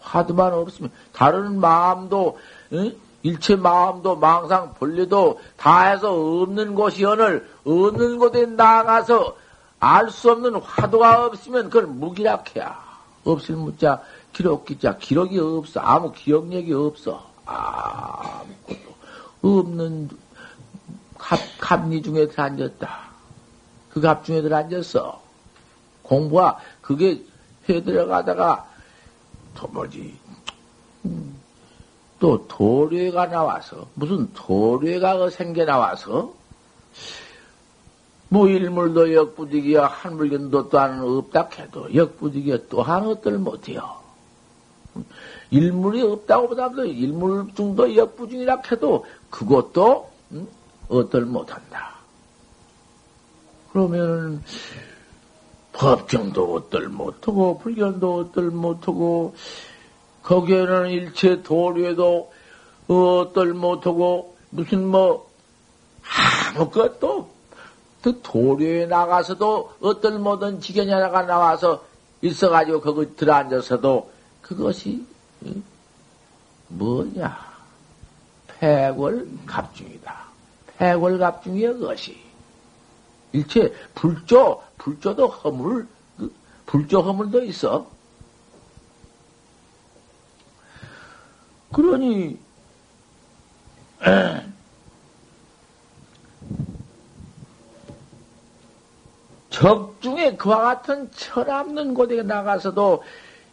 [0.00, 2.38] 화두만 없으면 다른 마음도
[2.72, 2.96] 응?
[3.22, 9.36] 일체 마음도 망상 분리도 다 해서 없는 곳이 오늘 없는 곳에 나가서
[9.80, 12.78] 알 수 없는 화두가 없으면 그걸 무기락해야.
[13.24, 14.02] 없을 무자
[14.32, 15.80] 기록 기자 기록이 없어.
[15.80, 17.28] 아무 기억력이 없어.
[17.46, 18.94] 아무것도
[19.42, 20.10] 없는
[21.18, 23.10] 갑, 갑리 중에 들어앉았다.
[23.90, 25.20] 그 갑 중에 들어앉았어.
[26.02, 27.22] 공부가 그게
[27.68, 28.68] 해 들어가다가
[29.54, 30.18] 또 뭐지
[31.04, 31.36] 음,
[32.18, 36.32] 또 도례가 나와서 무슨 도례가 그 생겨 나와서
[38.32, 43.96] 뭐 일물도 역부지기야 한물견도 또한 없다 해도 역부지기야 또한 어떨 못해요.
[45.50, 50.46] 일물이 없다고 보다도 일물 중도 역부중이라 해도 그것도 음?
[50.88, 51.96] 어떨 못한다.
[53.72, 54.44] 그러면
[55.72, 59.34] 법경도 어떨 못하고 불견도 어떨 못하고
[60.22, 62.32] 거기에는 일체 도류에도
[62.86, 65.28] 어떨 못하고 무슨 뭐
[66.54, 67.39] 아무것도
[68.02, 71.84] 그 도류에 나가서도 어떨 모든 지견이 하나가 나와서
[72.22, 74.10] 있어가지고 거기 들어앉아서도
[74.42, 75.06] 그것이
[76.68, 77.38] 뭐냐
[78.58, 80.20] 폐골갑중이다.
[80.78, 82.18] 폐골갑중이야 그것이
[83.32, 85.86] 일체 불조 불조도 허물
[86.16, 86.32] 그
[86.66, 87.86] 불조 허물도 있어.
[91.72, 92.38] 그러니
[99.50, 103.02] 적중에 그와 같은 철없는 곳에 나가서도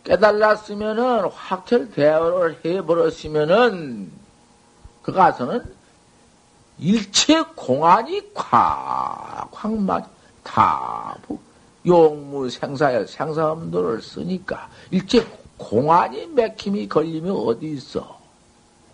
[0.03, 4.11] 깨달았으면은 확철 대화를 해버렸으면은
[5.01, 5.63] 그 가서는
[6.79, 11.17] 일체 공안이 콱콱 맞다
[11.85, 15.25] 용무 생사야 생사음도를 쓰니까 일체
[15.57, 18.17] 공안이 맥힘이 걸리면 어디 있어?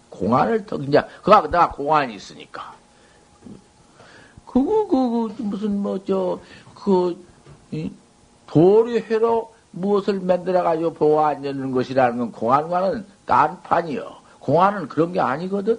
[0.09, 2.73] 공안을 더 그냥 그가 내가 공안이 있으니까
[4.45, 6.39] 그거 그거 무슨 뭐저
[6.83, 7.17] 그
[8.47, 14.17] 도리회로 무엇을 만들어 가지고 보고 앉는 것이라는 건 공안과는 딴판이요.
[14.39, 15.73] 공안은 그런 게 아니거든.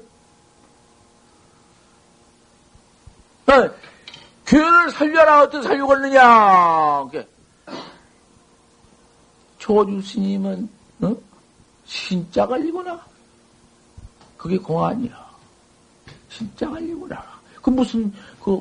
[3.46, 3.70] 어,
[4.46, 7.06] 교회를 살려라 어떻게 살려겠느냐.
[9.58, 10.68] 조주 스님은
[11.02, 11.14] 어?
[11.84, 12.98] 신자 걸리구나.
[14.38, 15.24] 그게 공안이야.
[16.30, 17.22] 신자 걸리구나.
[17.60, 18.10] 그 무슨
[18.42, 18.60] 그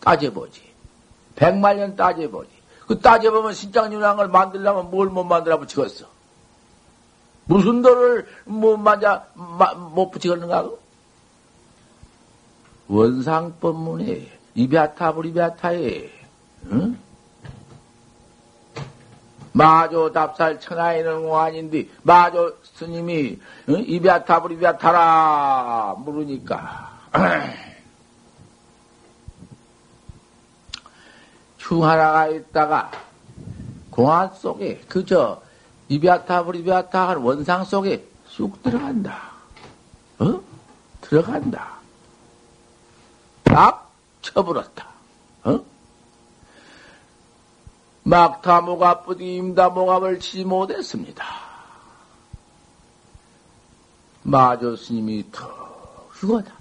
[0.00, 0.75] 따져보지.
[1.36, 2.50] 백만 년 따져보지.
[2.88, 6.06] 그 따져보면 신장유랑을 만들려면 뭘 못 만들어 붙이겠어?
[7.44, 10.68] 무슨 돌을 못 만자 못 붙이겠는가?
[12.88, 16.10] 원상법문에 이비아타 불이비아타에
[16.72, 16.98] 응?
[19.52, 23.84] 마조 답살 천하에는 공안인데 마조 스님이 응?
[23.86, 26.90] 이비아타 불 이비아타라 물으니까
[31.68, 32.92] 흉 하나가 있다가
[33.90, 35.42] 공안 속에 그저
[35.88, 36.44] 이비아타
[37.08, 39.32] 한 원상 속에 쑥 들어간다.
[40.18, 40.40] 어?
[41.00, 41.76] 들어간다.
[43.42, 43.90] 딱
[44.22, 44.86] 쳐버렸다.
[45.44, 45.60] 어?
[48.04, 51.24] 막타 목압부디 임다 목압을 치지 못했습니다.
[54.22, 56.52] 마조 스님이 턱 죽어다.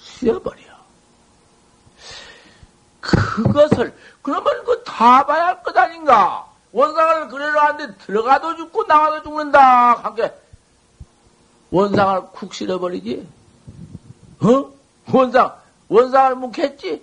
[0.00, 0.71] 쉬어버려.
[3.02, 6.46] 그것을, 그러면 그 다 봐야 할 것 아닌가?
[6.72, 9.94] 원상을 그래로 하는데 들어가도 죽고 나가도 죽는다.
[9.94, 10.32] 함께
[11.70, 13.26] 원상을 쿡 실어버리지?
[14.40, 14.72] 어?
[15.12, 15.54] 원상,
[15.88, 17.02] 원상을 묵혔지?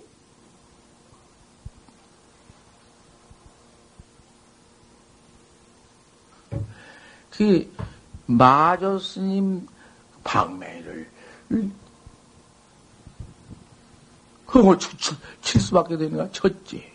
[7.30, 7.72] 그
[8.26, 9.66] 마조 스님
[10.24, 11.08] 방매를
[14.50, 14.90] 그걸 칠,
[15.42, 16.28] 칠 수밖에 되는가?
[16.32, 16.90] 쳤지.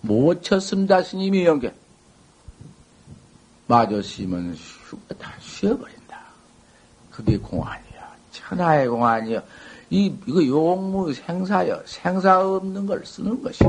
[0.00, 1.74] 못 쳤습니다, 스님이 연계.
[4.00, 4.56] 스님은
[5.18, 6.20] 다 쉬어버린다.
[7.10, 8.16] 그게 공안이야.
[8.30, 9.42] 천하의 공안이야.
[9.90, 11.82] 이, 이거 용무 생사여.
[11.84, 13.64] 생사 없는 걸 쓰는 것이.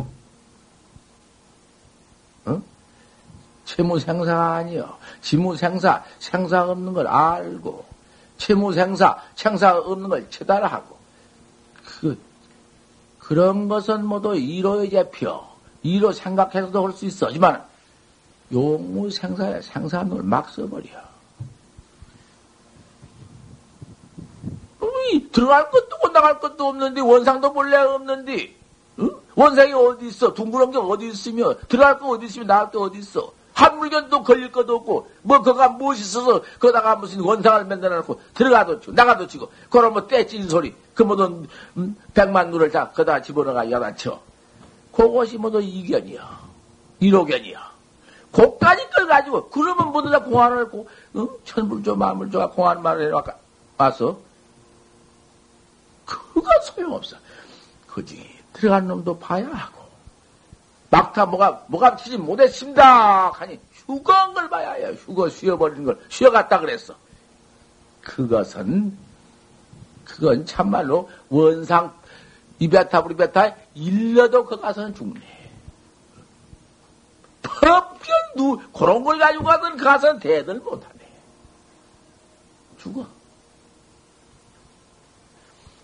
[2.46, 2.62] 어?
[3.66, 5.00] 채무 생사 아니여.
[5.22, 7.84] 지무 생사, 생사 없는 걸 알고,
[8.38, 10.98] 채무생사, 생사 없는 걸 체달하고,
[11.84, 12.29] 그,
[13.30, 15.40] 그런 것은 모두 이로의 제표,
[15.84, 17.28] 이로 생각해서도 할 수 있어.
[17.28, 17.64] 하지만,
[18.52, 20.86] 용무 생사에 생사를 막 써버려.
[24.82, 28.56] 어이, 들어갈 것도 없고 나갈 것도 없는데, 원상도 본래 없는데,
[28.98, 29.12] 응?
[29.36, 30.34] 원상이 어디 있어?
[30.34, 33.32] 둥그런 게 어디 있으며, 들어갈 거 어디 있으며, 나갈 게 어디 있어?
[33.54, 38.80] 한 물건도 걸릴 것도 없고, 뭐, 그가 무엇이 있어서, 거다가 무슨 원상을 만들어 놓고, 들어가도
[38.80, 41.48] 치고, 나가도 치고, 그럼 뭐, 떼찐 소리, 그 모든,
[41.78, 44.20] 음, 백만 눈을 다 거다 집어넣어가 야단쳐.
[44.92, 46.42] 그것이 모두 이견이야.
[47.00, 47.72] 일호견이야.
[48.34, 51.30] 고까지 걸 가지고, 그러면 모두 다 공안을, 고, 응?
[51.46, 53.14] 천불조, 만불조가 공안 말을
[53.78, 54.20] 와서,
[56.04, 57.16] 그거 소용없어.
[57.88, 58.38] 그지.
[58.52, 59.86] 들어간 놈도 봐야 하고.
[60.90, 63.30] 막타 뭐가, 뭐가 치지 못했습니다.
[63.30, 64.90] 하니, 휴거한 걸 봐야 해요.
[65.06, 65.98] 휴거 쉬어버리는 걸.
[66.10, 66.94] 쉬어갔다 그랬어.
[68.02, 69.09] 그것은,
[70.10, 71.94] 그건 참말로 원상,
[72.60, 75.22] 이베타, 브리베타, 일러도 그 가서는 죽네.
[77.42, 81.00] 법견 누, 그런 걸 가지고 가든 그 가서는 대들 못하네.
[82.78, 83.06] 죽어.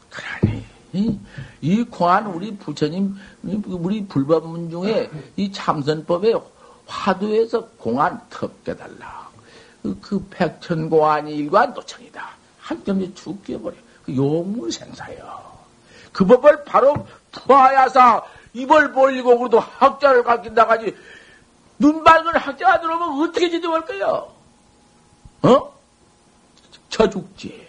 [0.09, 1.19] 그러니,
[1.61, 6.33] 이 공안 우리 부처님, 우리 불법문 중에 이 참선법에
[6.87, 9.29] 화두에서 공안 텁게달라.
[10.01, 12.29] 그 백천공안이 일관 도청이다.
[12.59, 13.84] 한 점에 죽여버려.
[14.05, 15.55] 그 용물생사요.
[16.11, 20.95] 그 법을 바로 투하야사 입을 벌리고 그래도 학자를 가낀다 가지
[21.77, 24.31] 눈 밝은 학자가 들어오면 어떻게 지도할 거요?
[25.41, 25.73] 어?
[26.89, 27.67] 저 죽지.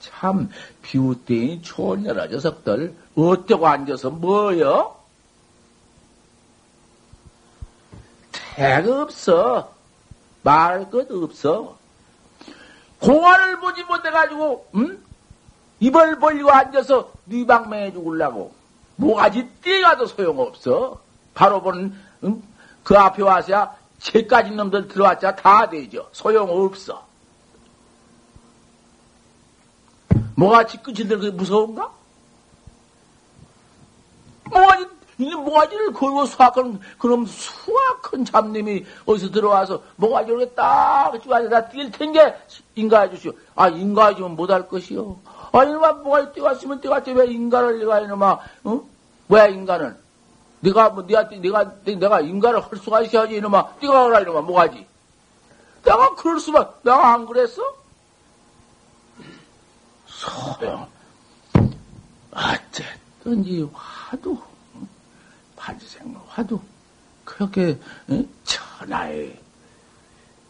[0.00, 0.50] 참
[0.82, 5.00] 비웃대인 초녀라 녀석들 어때고 앉아서 뭐여?
[8.32, 9.72] 태가 없어.
[10.42, 11.78] 말할 것 없어.
[13.02, 15.02] 공안을 보지 못해가지고, 응?
[15.80, 18.54] 입을 벌리고 앉아서 뉘방맹해 죽으려고.
[18.96, 21.00] 뭐가지 떼가도 소용없어.
[21.34, 21.94] 바로 보는,
[22.24, 22.42] 응?
[22.84, 26.08] 그 앞에 와서야 제까지 놈들 들어왔자 다 되죠.
[26.12, 27.04] 소용없어.
[30.36, 31.90] 뭐가지 끝인들 그게 무서운가?
[34.44, 34.86] 뭐가지,
[35.22, 42.34] 이 뭐가지를 걸고 수학한, 그럼 수학한 잡님이 어디서 들어와서 뭐가지를 딱 집안에 다 뛸 텐게
[42.74, 43.32] 인가해 주시오.
[43.54, 45.20] 아, 인가해 주면 못할 것이요.
[45.52, 47.12] 아, 이놈아, 뭐가 뛰어왔으면 뛰어왔지.
[47.12, 48.80] 왜 인가를 내가 이놈아, 어?
[49.28, 49.96] 뭐야, 인간은?
[50.60, 53.74] 내가, 뭐, 내가, 내가, 내가 인가를 할 수가 있어야지, 이놈아.
[53.80, 54.86] 뛰어가라, 이놈아, 뭐가지?
[55.84, 57.62] 내가 그럴 수만, 내가 안 그랬어?
[60.06, 60.86] 소용.
[62.32, 64.38] 어쨌든지 화두,
[65.62, 66.58] 파지생 화두,
[67.24, 67.78] 그렇게
[68.10, 68.28] 응?
[68.42, 69.38] 천하에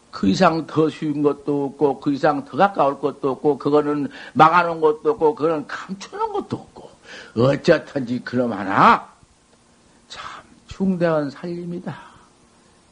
[0.09, 5.11] 그 이상 더 쉬운 것도 없고, 그 이상 더 가까울 것도 없고, 그거는 막아놓은 것도
[5.11, 6.89] 없고, 그거는 감춰놓은 것도 없고,
[7.37, 9.07] 어쨌든지 그럼 하나,
[10.07, 11.95] 참 중대한 살림이다.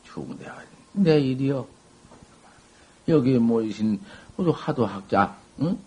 [0.03, 0.57] 중대한
[0.93, 1.65] 내 일이요.
[3.07, 3.99] 여기에 모이신
[4.35, 5.77] 모두 하도학자, 응?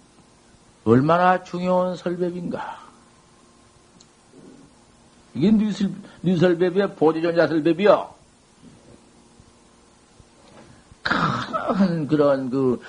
[0.85, 2.84] 얼마나 중요한 설법인가.
[5.35, 5.51] 이게
[6.23, 6.95] 뉴설법이야?
[6.95, 8.15] 보조전자 설법이요?
[11.03, 12.81] 큰 그런 그,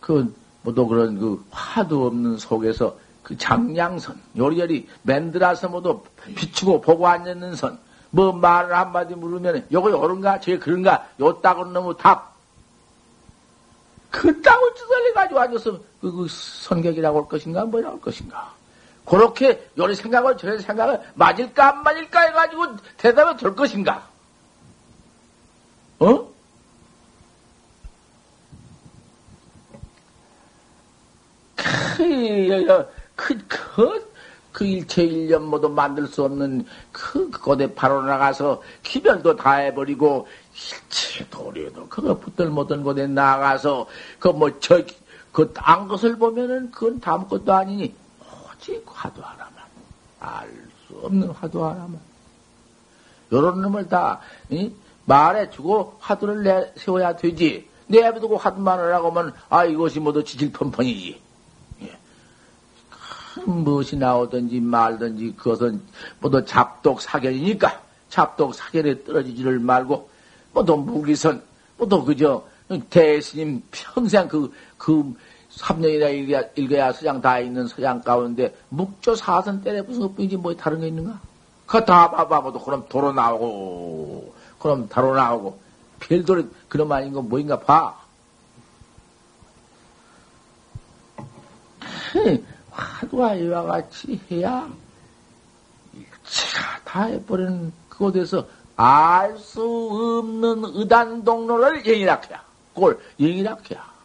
[0.00, 6.02] 그, 뭐도 그런 그 화도 없는 속에서 그 장량선, 요리요리 맨들어서 모두
[6.34, 7.78] 비추고 보고 앉는 선,
[8.10, 10.40] 뭐 말을 한마디 물으면 요거 요런가?
[10.40, 11.06] 저게 그런가?
[11.20, 12.36] 요 딱은 너무 답.
[14.10, 18.57] 그 땅을 뜯어내 가지고 앉아서 그, 그 선객이라고 할 것인가 뭐라고 할 것인가.
[19.08, 24.06] 그렇게 요리 생각을 저런 생각을 맞을까 안 맞을까 해가지고 대답이 될 것인가.
[25.98, 26.28] 어?
[31.96, 32.86] 그,
[33.16, 34.12] 그, 그,
[34.52, 41.28] 그 일체 일념 모두 만들 수 없는 그, 그곳에 바로 나가서 기별도 다 해버리고 일체
[41.30, 43.86] 도리에도 그거 붙들 못한 곳에 나가서
[44.18, 47.94] 그 뭐 저그딴 것을 보면은 그건 아무것도 아니니
[48.68, 49.54] 오직 화두 하나만
[50.20, 51.98] 알 수 없는 화두 하나만
[53.32, 54.72] 요런 놈을 다 이?
[55.06, 61.20] 말해주고 화두를 내 세워야 되지 내비두고 화두만 하라고 하면 아 이것이 모두 지질펀펀이지
[61.82, 61.98] 예.
[63.46, 65.80] 무엇이 나오든지 말든지 그것은
[66.20, 70.10] 모두 잡독 사견이니까 잡독 사견에 떨어지지를 말고
[70.52, 71.42] 뭐또 무기선,
[71.78, 72.44] 뭐또 그저
[72.90, 75.14] 대스님 평생 그, 그
[75.50, 80.80] 3년이나 읽어야, 읽어야 서장 다 있는 서장 가운데 묵조 사선 때려 무슨 엇뿐이지 뭐 다른
[80.80, 81.20] 게 있는가?
[81.66, 85.58] 그거 다 봐봐도 그럼 도로 나오고, 그럼 다로 나오고,
[86.00, 87.98] 별도로 그런 아닌 건 뭐인가 봐.
[92.70, 94.68] 화두가 이와 같이 해야
[95.92, 98.46] 일치가 다 해버리는 그곳에서
[98.76, 99.60] 알 수
[100.20, 102.42] 없는 의단 동로를 영이락해야.
[102.74, 103.97] 그걸 영이락해야.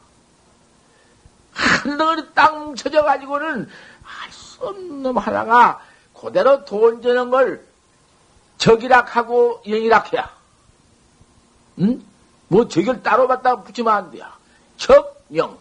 [1.54, 3.70] 한 덩어리 땅 뭉쳐져 가지고는
[4.04, 5.82] 알 수 없는 놈 하나가
[6.20, 7.66] 그대로 돈 저는 걸
[8.58, 10.32] 적이락 하고 영이락 해야.
[11.80, 12.02] 응?
[12.48, 14.26] 뭐 적을 따로 갖다 붙이면 안 돼요.
[14.78, 15.58] 적영.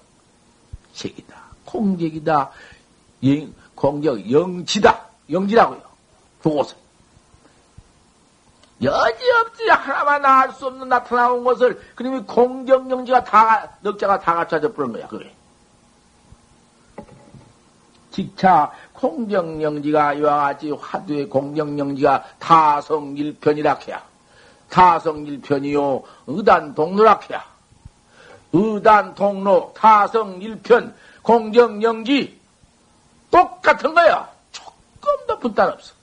[0.93, 1.35] 색이다.
[1.65, 2.51] 공적이다.
[3.25, 5.07] 영, 공적, 영지다.
[5.31, 5.83] 영지라고요.
[6.43, 6.77] 그곳은.
[8.83, 14.93] 여지없이 하나만 알 수 없는 나타나온 것을, 그러면 공적, 영지가 다, 넉자가 다 갖춰져 버린
[14.93, 15.35] 거야, 그게.
[18.13, 24.03] 직차 공정영지가 이와 같이 화두의 공정영지가 타성일편이라 해야.
[24.69, 27.45] 타성일편이요, 의단동로라 해야.
[28.53, 32.41] 의단동로, 타성일편, 공정영지,
[33.31, 34.31] 똑같은 거야.
[34.53, 35.95] 조금 더 분단 없어.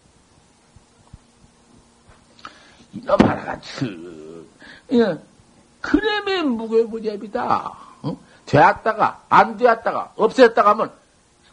[2.94, 4.50] 이놈 하나가 즉,
[5.82, 7.78] 그래이 무게무제비다.
[8.02, 8.18] 어?
[8.46, 10.99] 되었다가, 안 되었다가, 없앴다가 하면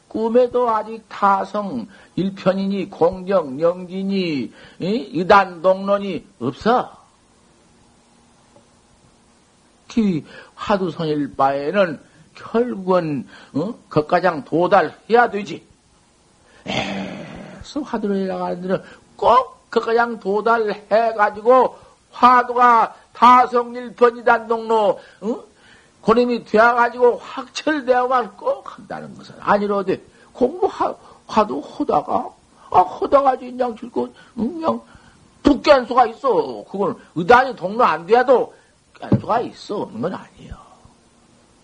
[0.08, 6.96] 꿈에도 아직 타성 일편이니 공정 영진이 이단 동론이 없어.
[9.88, 12.00] 기 화두선일 바에는
[12.34, 13.74] 결국은 어?
[13.88, 15.66] 거가장 도달해야 되지.
[16.66, 18.82] 에서 화두를 나가는 데는
[19.16, 21.78] 꼭 거가장 도달해가지고
[22.10, 25.44] 화두가 타성일편이단 동로 어?
[26.06, 30.00] 고님이 되어가지고 확철되어만 꼭 한다는 것은 아니로되
[30.32, 32.30] 공부하도 하다가
[32.70, 34.80] 아 하다가 그냥 즐거 그냥
[35.42, 36.64] 두께한 수가 있어.
[36.70, 38.54] 그건 의단이 동로 안 돼도
[38.94, 39.78] 깬 수가 있어.
[39.78, 40.54] 없는 건 아니에요.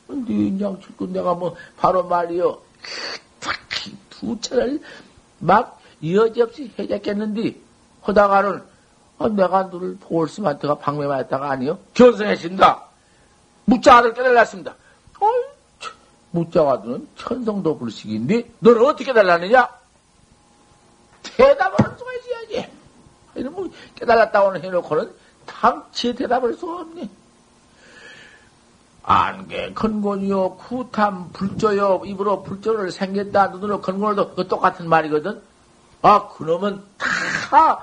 [0.09, 2.59] 근데 그냥 즐거 내가 뭐 바로 말이요.
[4.11, 4.83] 두 차를
[5.39, 7.55] 막 여지없이 해졌겠는데
[8.03, 8.61] 하다가는
[9.19, 11.79] 아, 내가 너를 볼스한테가 방매만 했다가 아니요.
[11.95, 12.92] 견성해진다.
[13.73, 14.75] 무자 아들 깨달았습니다.
[15.19, 15.45] 어이,
[16.31, 19.67] 무자 아들은 천성도 불식인데 너는 어떻게 달랐느냐?
[21.23, 22.71] 대답을 할 수가 있어야지.
[23.35, 25.15] 이런 뭐 깨달았다고는 해놓고는
[25.47, 27.09] 당치에 대답할 수가 없네.
[29.05, 35.41] 안개 근곤이요 구탐 불조요 입으로 불조를 생겼다 눈으로 근곤을도 그 똑같은 말이거든.
[36.03, 37.83] 아 그놈은 다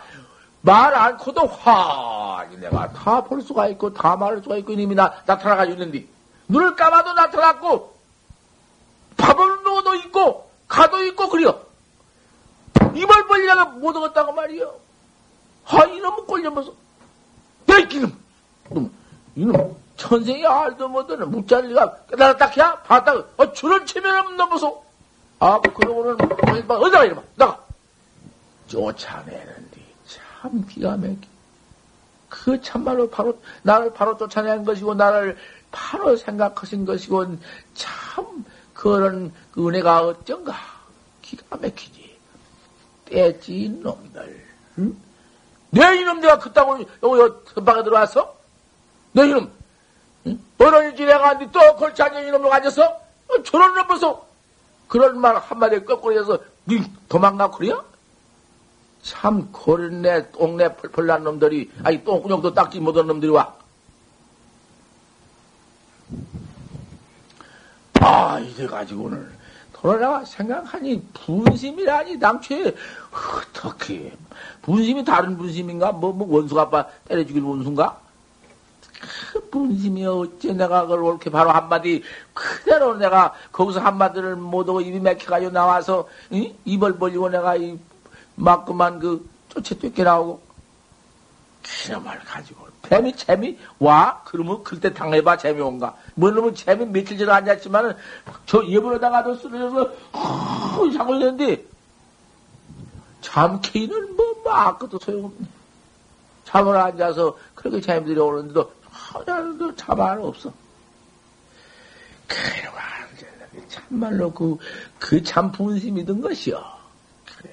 [0.61, 5.81] 말 않고도 화이 내가 다 볼 수가 있고 다 말할 수가 있고 이미 나 나타나가지고
[5.81, 6.05] 있는데.
[6.47, 7.95] 눈을 감아도 나타났고
[9.17, 11.59] 밥을 넣어도 있고 가도 있고 그려
[12.95, 14.73] 입을 벌리다가 못 얻었다고 말이요.
[15.67, 16.71] 아 이놈은 꼴려면서.
[17.71, 18.17] 야 이놈.
[18.71, 18.91] 이놈
[19.35, 19.77] 이놈.
[19.95, 24.81] 천생이 알도 못하는 묵자리가 깨달았다 해야 봤다가 어, 줄을 치면 넘어서.
[25.39, 27.59] 아 그러고는 어디가 이러면 나가.
[28.67, 29.58] 쫓아내는데
[30.41, 31.19] 참 기가 막히
[32.29, 35.37] 그 참말로 바로 나를 바로 쫓아낸 것이고 나를
[35.71, 37.37] 바로 생각하신 것이고
[37.73, 40.55] 참 그런 그 은혜가 어쩐가.
[41.21, 42.17] 기가 막히지.
[43.05, 44.45] 떼지 놈들.
[44.77, 44.95] 응?
[45.71, 48.35] 내 이놈 내가 그따고 여기 선방에 들어왔어?
[49.11, 49.51] 내 이놈.
[50.57, 52.83] 어른이지 내가 또 골치 앉아 이놈으로 앉아서?
[52.83, 54.25] 어, 저런 놈 벌써
[54.87, 57.83] 그런 말 한마디에 거꾸로 해서 니 도망가 그래요?
[59.01, 63.53] 참 고른내 똥내 펄펄 난 놈들이 아니 똥구녕도 닦지 못한 놈들이 와.
[68.01, 69.29] 아 이래 가지고는
[69.73, 72.75] 돌아가 생각하니 분심이라니 당초에
[73.11, 74.13] 어떻게
[74.61, 77.99] 분심이 다른 분심인가 뭐, 뭐 원수가 아빠 때려 죽일 원수인가
[79.31, 85.51] 그 분심이 어째 내가 그걸 옳게 바로 한마디 그대로 내가 거기서 한마디를 못하고 입이 맥혀가지고
[85.51, 86.53] 나와서 이?
[86.65, 87.77] 입을 벌리고 내가 이
[88.39, 90.49] 막 그만 그 쫓아 뛰게 나오고.
[91.61, 94.21] 그놈을 가지고 뱀이 재미 와?
[94.25, 95.95] 그러면 그때 당해봐 재미온가.
[96.15, 97.95] 뭐 놈은 재미 며칠 전에 앉았지만은
[98.45, 99.93] 저 예불에다가도 쓰러져서
[100.95, 101.63] 자고 있는데
[103.21, 105.47] 잠케이는 뭐, 뭐 아무것도 소용없네.
[106.45, 110.51] 잠을 앉아서 그렇게 재미들이 오는데도 하나도 자만 없어.
[112.25, 112.69] 그래
[113.67, 116.78] 참말로 그그 참 분심이 든 것이요.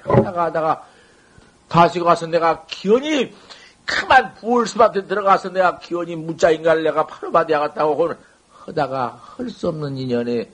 [0.03, 0.87] 하다가 하다가
[1.69, 3.35] 다시 가서 내가 기원이
[3.85, 8.15] 그만 부을 수밖에 들어가서 내가 기원이 무자인가를 내가 바로 받아야겠다고
[8.67, 10.51] 하다가 할 수 없는 인연에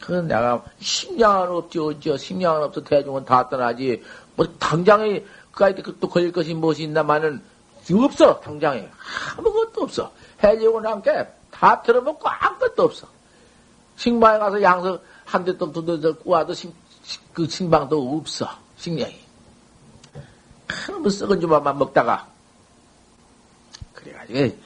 [0.00, 4.02] 그 내가 심량은 없지 어찌 심량은 없어 대중은 다 떠나지.
[4.36, 7.42] 뭐 당장에 그까지 또 걸릴 것이 무엇이 있나마는
[7.92, 8.88] 없어 당장에.
[9.36, 10.12] 아무것도 없어.
[10.42, 13.06] 해지고 남게 다 들어먹고 아무것도 없어.
[13.96, 16.52] 식마에 가서 양서 한대또두대더 구워도
[17.32, 18.48] 그 신방도 없어.
[18.78, 19.18] 식량이.
[20.66, 22.26] 큰놈 썩은 주만만 먹다가.
[23.94, 24.56] 그래가지고,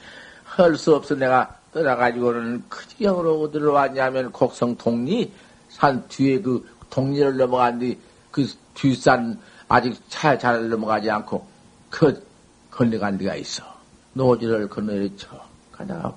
[0.43, 5.31] 할 수 없어 내가 떠나가지고는 그 지경으로 어디로 왔냐면 곡성 동리
[5.69, 7.97] 산 뒤에 그 동리를 넘어간 뒤
[8.31, 11.45] 그 뒷산 아직 차잘 넘어가지 않고
[11.89, 12.25] 그
[12.71, 13.63] 건너간 데가 있어.
[14.13, 15.27] 노지를 건너쳐
[15.71, 16.15] 가다가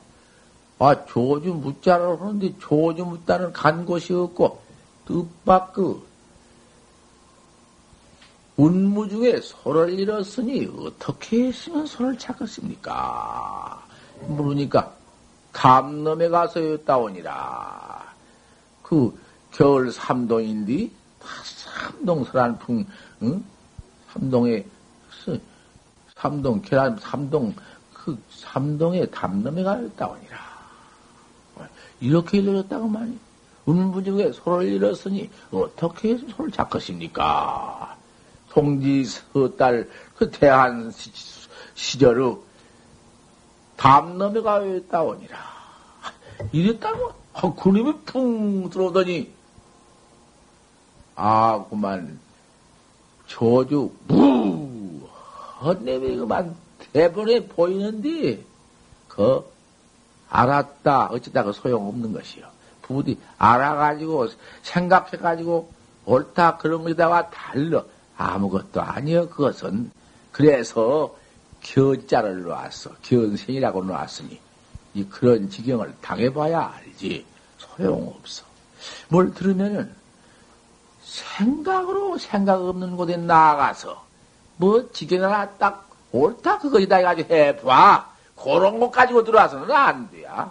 [0.79, 4.61] 아 조주 묻자라고 하는데 조주 묻다는 간 곳이 없고
[5.07, 6.07] 뜻밖 그
[8.57, 13.85] 운무 중에 소를 잃었으니 어떻게 했으면 소를 찾겠습니까?
[14.29, 14.93] 물으니까
[15.53, 18.15] 감놈에 가서였다오니라.
[18.83, 19.19] 그
[19.51, 20.89] 겨울 삼동인데
[21.21, 22.87] 삼동 설안풍
[23.23, 23.45] 응?
[24.13, 24.65] 삼동에
[26.17, 27.55] 삼동 계란 삼동
[27.93, 30.55] 그 삼동에 담nom에 가였다오니라.
[32.01, 33.19] 이렇게 일러졌다고 말이.
[33.67, 37.94] 운무 중에 소를 잃었으니 어떻게 해서 소를 잡것입니까?
[38.55, 40.93] 송지 서딸 그 대한
[41.75, 42.37] 시절의
[43.77, 45.37] 담놈에 가였다오니라.
[46.53, 49.33] 이랬다고 아, 그놈이 풍 들어오더니
[51.17, 52.21] 아 그만
[53.27, 55.01] 저주 무
[55.61, 56.55] 헛내미 그만
[56.93, 58.45] 대번에 보이는데
[59.09, 59.45] 그
[60.31, 62.47] 알았다 어쩌다가 소용없는 것이요.
[62.83, 64.29] 부디 알아가지고
[64.63, 65.73] 생각해가지고
[66.05, 67.85] 옳다 그런 것에다가 달러
[68.17, 69.91] 아무것도 아니여 그것은.
[70.33, 71.15] 그래서
[71.63, 72.91] 견자를 놨어.
[73.03, 74.41] 견생이라고 놨으니
[74.95, 77.25] 이 그런 지경을 당해봐야 알지.
[77.59, 78.45] 소용없어.
[79.09, 79.95] 뭘 들으면은
[81.03, 84.05] 생각으로 생각 없는 곳에 나아가서
[84.57, 88.15] 뭐 지경 하나 딱 옳다 그것이다 해가지고 해봐.
[88.37, 90.51] 그런 것 가지고 들어와서는 안 돼야.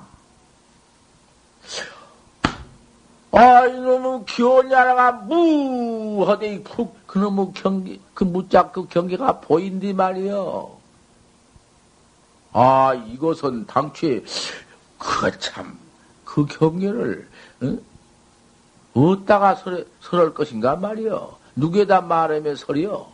[3.32, 6.24] 아, 이놈의 기원야라가 무!
[6.28, 10.78] 하더니 푹, 그놈의 경기, 그 무짝 그 경계가 보인디 말이요.
[12.53, 14.24] 아, 이것은 당초에,
[14.97, 15.78] 그 참,
[16.26, 17.30] 그 경계를,
[17.61, 17.80] 응?
[18.95, 21.36] 어디다가 설, 설할 것인가 말이요.
[21.55, 23.05] 누구에다 말하며 설이요.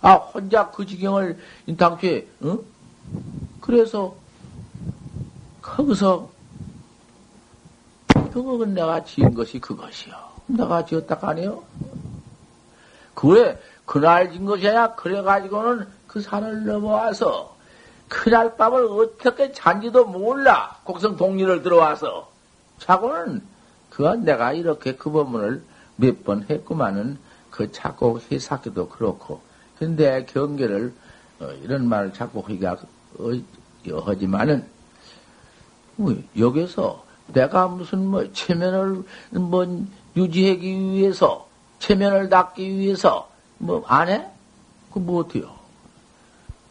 [0.00, 1.38] 아, 혼자 그 지경을,
[1.78, 2.58] 당초에, 응?
[3.60, 4.16] 그래서,
[5.62, 6.28] 거기서,
[8.08, 10.14] 그건 내가 지은 것이 그것이요.
[10.48, 11.62] 내가 지었다 가니요?
[13.16, 14.94] 그래, 그날 진 것이야.
[14.94, 17.56] 그래가지고는 그 산을 넘어와서,
[18.08, 20.78] 그날 밤을 어떻게 잔지도 몰라.
[20.84, 22.30] 곡성 동리를 들어와서.
[22.78, 23.42] 자고는,
[23.90, 25.62] 그건 내가 이렇게 그 법문을
[25.96, 27.18] 몇 번 했구만은,
[27.50, 29.40] 그 자꾸 해석기도 그렇고.
[29.78, 30.92] 근데 경계를,
[31.40, 32.76] 어, 이런 말을 자꾸 하기가,
[33.18, 33.32] 어,
[34.04, 34.64] 하지만은,
[35.96, 39.84] 뭐, 여기서, 내가 무슨 뭐 체면을 뭐
[40.16, 41.45] 유지하기 위해서
[41.86, 43.28] 체면을 닦기 위해서
[43.58, 44.26] 뭐 안 해?
[44.92, 45.54] 그뭐 어때요?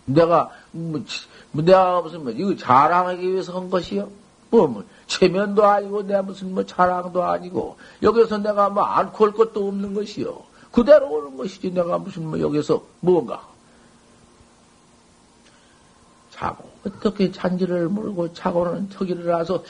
[0.05, 1.01] 내가 뭐,
[1.51, 4.09] 뭐 내가 무슨 뭐 이거 자랑하기 위해서 한 것이요?
[4.49, 9.68] 뭐, 뭐 체면도 아니고 내가 무슨 뭐 자랑도 아니고 여기서 내가 뭐 안고 할 것도
[9.68, 10.43] 없는 것이요.
[10.72, 13.47] 그대로 오는 것이지 내가 무슨 뭐 여기서 뭔가
[16.32, 19.63] 자고 어떻게 잔지를 물고 자고는 저기를 와서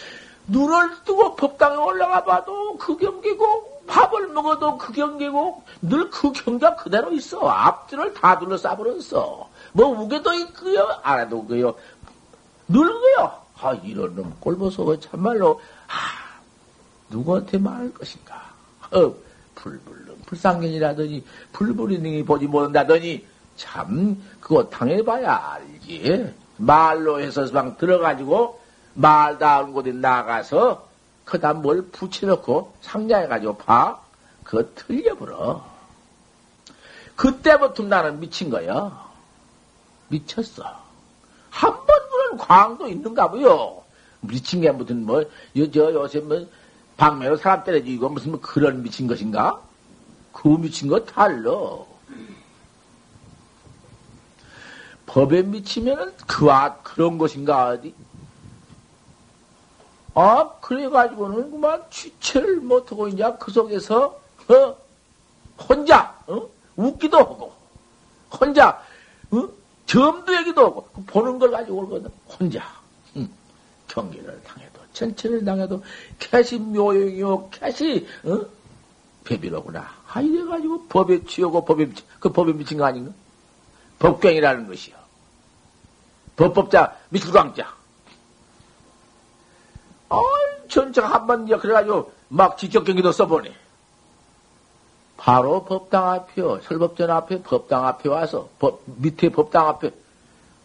[0.48, 7.12] 눈을 뜨고 법당에 올라가 봐도 그 경기고, 밥을 먹어도 그 경기고, 늘 그 경기가 그대로
[7.14, 7.48] 있어.
[7.48, 9.50] 앞뒤를 다 둘러싸버렸어.
[9.74, 11.76] 뭐, 우게도 있고요, 알아도 그요.
[12.68, 13.42] 늙어요.
[13.62, 16.40] 아, 이런 놈 꼴보소 참말로, 아,
[17.10, 18.42] 누구한테 말할 것인가.
[18.92, 19.14] 어,
[19.56, 21.24] 불불능, 불상견이라더니,
[21.54, 23.26] 불불이능이 보지 못한다더니,
[23.56, 26.34] 참, 그거 당해봐야 알지.
[26.58, 28.60] 말로 해서 막 들어가지고,
[28.96, 30.85] 말다운 곳에 나가서
[31.26, 34.00] 그다 뭘 붙여놓고 상자해가지고 봐.
[34.44, 35.66] 그거 틀려버려.
[37.16, 39.06] 그때부터 나는 미친 거야.
[40.08, 40.64] 미쳤어.
[41.50, 43.84] 한번 그런 광도 있는가 보요.
[44.22, 46.46] 미친 게 무슨 뭐, 요, 저, 요새 뭐,
[46.98, 49.62] 방매로 사람 때려주고 무슨 뭐 그런 미친 것인가?
[50.32, 51.86] 그 미친 거 달러.
[55.06, 57.94] 법에 미치면은 그와 그런 것인가 어디?
[60.16, 64.76] 아, 그래가지고는 그만 취체를 못하고 이제 그 속에서, 어,
[65.68, 66.48] 혼자, 어?
[66.78, 67.54] 웃기도 하고,
[68.32, 68.82] 혼자,
[69.32, 69.50] 어?
[69.86, 72.10] 점도 얘기도 하고, 그 보는 걸 가지고 오거든.
[72.28, 72.64] 혼자,
[73.18, 73.30] 응.
[73.90, 75.84] 경기를 당해도, 천체를 당해도,
[76.18, 78.40] 캐시 묘용이요, 캐시, 어?
[79.26, 79.86] 배비로구나.
[80.08, 83.12] 아, 이래가지고 법에 취하고 법에 미친, 그 법에 미친 거 아닌가?
[84.00, 84.96] 법경이라는 것이요.
[86.38, 87.85] 법법자, 미술광자.
[90.10, 90.22] 어,
[90.68, 93.54] 전체가 한번 그래가지고 막 직접 경기도 써보네.
[95.18, 96.62] 바로 법당 앞이요.
[96.62, 99.92] 설법전 앞에 법당 앞에 와서, 법, 밑에 법당 앞에,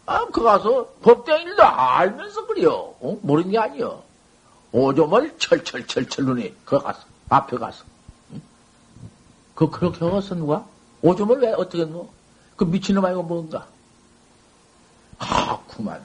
[0.05, 2.93] 아, 그 가서 법당 일도 알면서 그래요.
[2.99, 3.17] 어?
[3.21, 4.03] 모르는 게 아니요.
[4.73, 7.85] 오점을 철철철철 눈에, 그 가서, 앞에 가서.
[8.33, 8.41] 응?
[9.55, 10.65] 그, 그렇게 하겠어, 누가?
[11.01, 12.09] 오점을 왜 어떻게 넣어?
[12.55, 13.67] 그 미친놈 아니고 뭔가?
[15.17, 16.01] 아, 구만.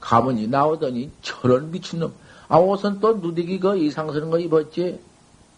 [0.00, 2.12] 가문이 나오더니 저런 미친놈.
[2.48, 5.00] 아, 옷은 또 누디기 그 이상스러운 거 입었지?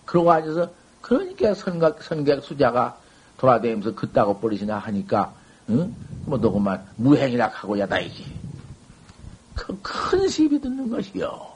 [0.05, 0.70] 그러고 앉아서,
[1.03, 2.99] 그러니까 선각, 선객 수자가
[3.36, 5.34] 돌아다니면서 그따고 버리시나 하니까,
[5.68, 5.95] 응?
[6.24, 8.26] 뭐, 너그만 무행이라 하고 야다이지.
[9.55, 11.47] 그 큰 시비 듣는 것이요.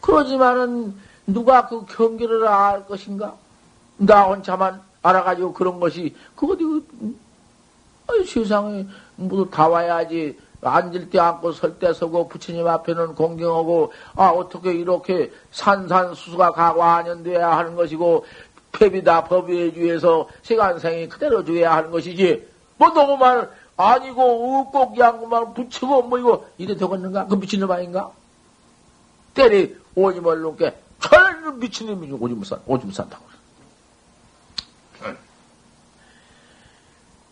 [0.00, 0.94] 그러지만은,
[1.26, 3.36] 누가 그 경계를 알 것인가?
[3.96, 6.64] 나 혼자만 알아가지고 그런 것이, 그거 어디,
[8.06, 10.38] 아이, 세상에, 모두 다 와야지.
[10.66, 17.76] 앉을 때 앉고 설 때 서고 부처님 앞에는 공경하고 아 어떻게 이렇게 산산수수가 가관연돼야 하는
[17.76, 18.24] 것이고
[18.72, 22.46] 폐비다 법위에 주해서 시간생이 그대로 주어야 하는 것이지.
[22.76, 27.26] 뭐 너무만 아니고 없고 양구만 붙이고 뭐 이거 이래 되겠는가?
[27.26, 28.10] 그 미친놈 아닌가?
[29.34, 33.33] 때리 오줌을 놓게 철 미친놈이 오줌 산 오줌 산다고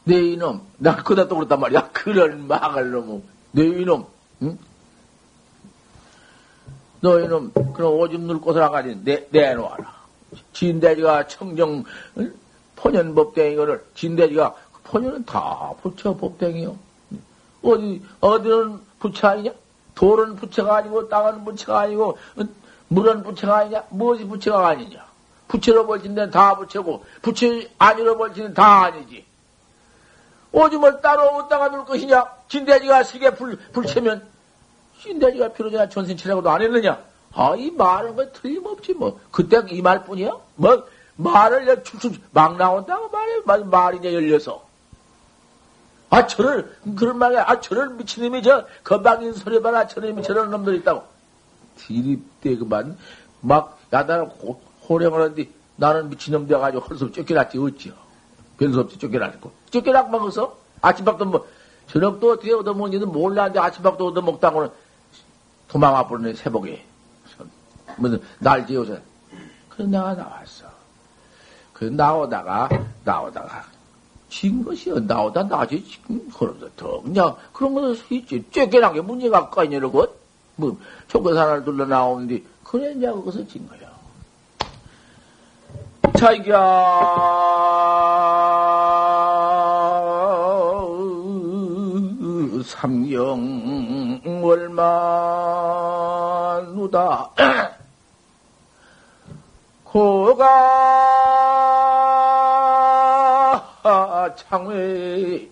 [0.04, 1.90] 내 이놈, 나 그다 또 그랬단 말이야.
[1.94, 3.22] 그런 막을 놈은.
[3.52, 4.06] 내 이놈,
[4.42, 4.58] 응?
[7.00, 10.02] 너 이놈, 그럼 오줌 눌 곳을 아가지 내, 내놓아라.
[10.52, 11.84] 진대지가 청정,
[12.18, 12.34] 응?
[12.76, 16.76] 포년 법댕이 거를, 진대지가, 포년은 다 부처 법댕이요.
[17.62, 19.52] 어디, 어디는 부처 아니냐?
[19.94, 22.18] 돌은 부처가 아니고, 땅은 부처가 아니고,
[22.88, 23.84] 물은 부처가 아니냐?
[23.90, 25.06] 무엇이 부처가 아니냐?
[25.46, 27.46] 부처로 데는 다 부처고, 부처
[27.78, 29.31] 아니로 데는 다 아니지.
[30.52, 32.26] 오줌을 따로 어디다가 놓을 것이냐?
[32.48, 34.26] 진대지가 세계 불, 불채면,
[35.00, 37.02] 진대지가 필요자냐 전신치라고도 안 했느냐?
[37.34, 39.18] 아, 이 말은 거 틀림없지, 뭐.
[39.30, 40.30] 그때 이 말뿐이야?
[40.56, 40.86] 뭐,
[41.16, 43.40] 말을 축축 막 나온다고 말해.
[43.44, 44.64] 말, 말이 이제 열려서.
[46.10, 49.86] 아, 저를, 그런 말에, 아, 저를 미친놈이 저, 건방진 소리 봐라.
[49.86, 51.04] 저놈이 저런 놈들 있다고.
[51.76, 52.98] 디립대 그만,
[53.40, 54.30] 막, 야단을
[54.88, 58.01] 호령을 하는데, 나는 미친놈 되어가지고 헐수 쫓겨났지, 어찌요.
[58.62, 59.50] 별수 없이 쫓겨나고.
[59.70, 61.46] 쫓겨나고 먹어서 아침밥도 뭐,
[61.88, 64.70] 저녁도 어떻게 얻어먹는지도 몰랐는데 아침밥도 얻어먹다고는
[65.68, 66.84] 도망와 버리네, 새벽에.
[67.96, 68.96] 무슨, 날 지어서.
[69.68, 70.66] 그래, 내가 나왔어.
[71.72, 72.68] 그, 나오다가,
[73.04, 73.64] 나오다가,
[74.28, 75.00] 진 것이요.
[75.00, 78.44] 나오다 나지, 지금, 그러면서 더, 그냥, 그런 것도 있지.
[78.50, 80.06] 쫓겨난 게 문제가 까이냐, 이러고,
[80.56, 83.90] 뭐, 초코산을 둘러 나오는데, 그래, 이제 거기서 진 거야.
[86.16, 86.56] 자기야,
[92.82, 94.42] 삼경
[96.82, 97.30] 월만우다.
[99.86, 100.42] 고가
[104.34, 105.48] 창회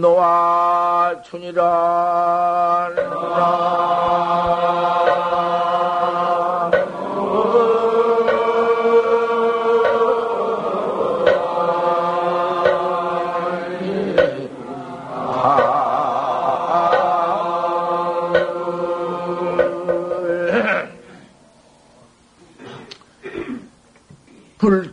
[0.00, 1.66] 노아춘이라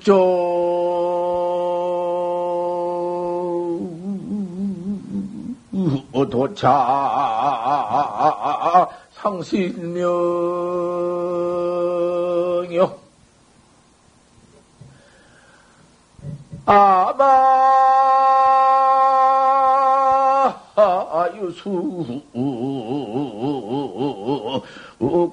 [0.04, 0.20] 불조
[6.30, 6.70] 도차
[9.14, 10.04] 상신명요
[16.66, 17.24] 아마
[21.36, 22.22] 유수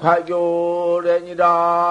[0.01, 1.90] 과교련이란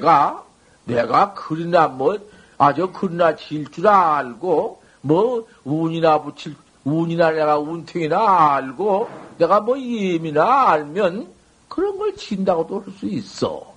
[0.00, 0.42] 내가,
[0.84, 2.16] 내가 그리나 뭐,
[2.56, 10.70] 아주 그리나 질 줄 알고, 뭐, 운이나 붙일, 운이나 내가 운통이나 알고, 내가 뭐 예미나
[10.70, 11.28] 알면,
[11.68, 13.70] 그런 걸 진다고도 할 수 있어.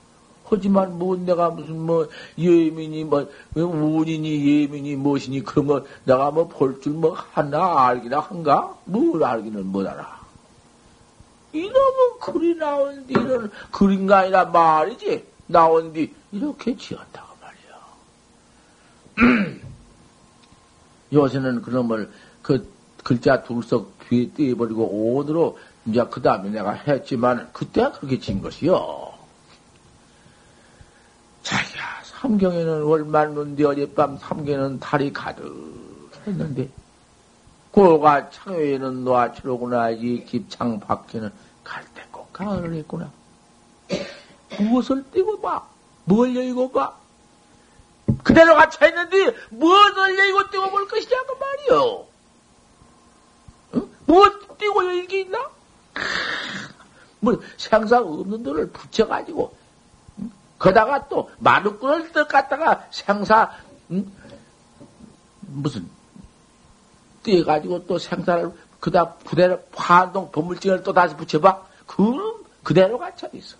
[0.45, 2.07] 하지만 뭐 내가 무슨 뭐
[2.37, 8.75] 예민이 뭐 운이니 예민이 무엇이니 그런 거 내가 뭐 볼 줄 뭐 하나 알기나 한가?
[8.85, 10.19] 뭘 알기는 못 알아.
[11.53, 15.25] 이놈은 글이 나온뒤 이런 글인가 아니라 말이지.
[15.47, 17.35] 나온 뒤 이렇게 지었다고
[19.15, 19.55] 말이야.
[21.13, 22.71] 요새는 그놈을 그
[23.03, 29.13] 글자 둘석 뒤에 떼버리고 온으로 이제 그 다음에 내가 했지만, 그때가 그렇게 진 것이요.
[31.43, 36.69] 자기야, 삼경에는 월말문데 어젯밤 삼경에는 달이 가득 했는데,
[37.71, 41.29] 고가 창외에는 노아치로구나, 이 깊창 밖에는
[41.63, 43.11] 갈대꽃 가을을 했구나.
[44.59, 45.67] 무엇을 띄고 봐?
[46.05, 46.97] 뭘 여의고 봐?
[48.23, 52.05] 그대로 갇혀 있는데, 무엇을 여의고 띄고 볼 것이냐고 말이요.
[53.75, 53.89] 응?
[54.05, 55.49] 무엇 띄고 여의기 있나?
[57.19, 59.55] 뭐, 생사 없는 돈을 붙여가지고,
[60.59, 63.51] 거다가 또 마루꾼을 떡 갖다가 생사,
[63.91, 64.11] 응?
[65.41, 65.89] 무슨,
[67.23, 71.65] 떼가지고 또 생사를 그다 그대로 화동 법물증을 또 다시 붙여봐.
[71.87, 73.55] 그 그대로 갇혀 있어.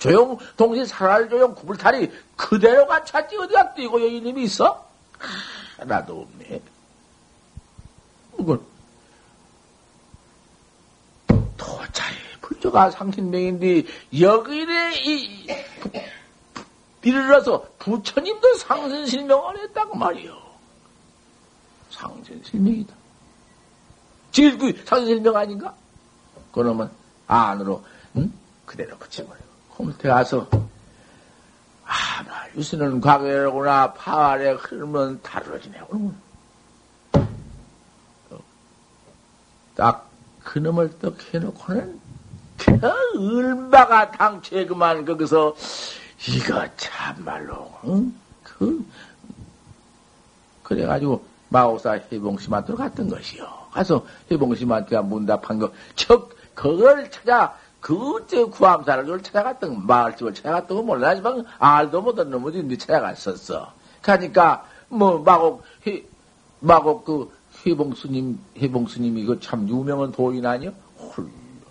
[0.00, 4.88] 조용 동시 살알 조용 구불탈이 그대로 갇혔지 어디가 뛰고 여인님이 있어?
[5.76, 6.62] 하나도 없네.
[8.38, 8.64] 이건
[11.58, 13.82] 도차에 불조가 상신명인데
[14.18, 15.46] 여기에 이
[17.02, 20.34] 이르러서 부처님도 상신실명을 했다고 말이요.
[21.90, 22.94] 상신실명이다.
[24.34, 25.74] 그 상신실명 아닌가?
[26.52, 26.90] 그러면
[27.26, 27.84] 안으로
[28.16, 28.32] 응?
[28.64, 29.49] 그대로 붙여버려.
[29.80, 30.46] 홈태 가서
[31.84, 35.80] 아, 나 유수는 과거로구나 파활에 흐르면 다루어지네.
[39.74, 40.10] 딱
[40.44, 42.00] 그놈을 떡 해놓고는
[42.58, 45.56] 그 얼마가 당최 그만 거기서
[46.28, 48.14] 이거 참말로 응?
[48.42, 48.84] 그
[50.62, 53.48] 그래가지고 마오사 해봉심한테로 갔던 것이요.
[53.72, 61.44] 가서 해봉심한테가 문답한 거, 척 그걸 찾아 그때 구암사를 그걸 찾아갔던 마을집을 찾아갔던 거 몰라지만
[61.58, 63.72] 알도 못한 놈들이 찾아갔었어.
[64.02, 66.02] 그러니까 뭐 마곡 해,
[66.60, 67.30] 마곡 그
[67.66, 70.72] 해봉스님 해봉스님이 그참 유명한 도인 아니요?
[70.98, 71.26] 홀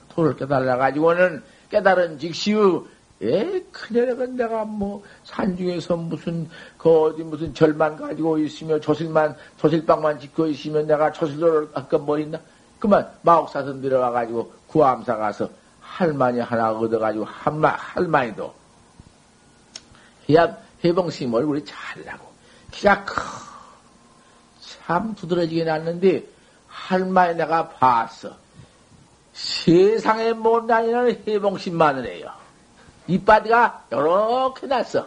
[0.10, 2.84] 도를 깨달아 가지고는 깨달은 즉시의
[3.22, 10.48] 에, 큰일이건 내가 뭐, 산중에서 무슨, 그 어디 무슨 절만 가지고 있으며, 조실만, 조실방만 짓고
[10.48, 12.40] 있으면 내가 조실로를 아까 뭐 있나?
[12.80, 15.50] 그만, 마옥사선 들어가가지고 구암사 가서
[16.00, 18.54] 할머니 하나 얻어가지고, 한마, 할머니도,
[20.86, 22.26] 해봉심 얼굴이 잘나고,
[22.72, 23.22] 키가 커.
[24.62, 26.24] 참 두드러지게 났는데,
[26.70, 28.34] 할머니 내가 봤어.
[29.34, 32.32] 세상에 못 다니는 해봉심 마늘이에요.
[33.08, 35.06] 이빠디가 요렇게 났어.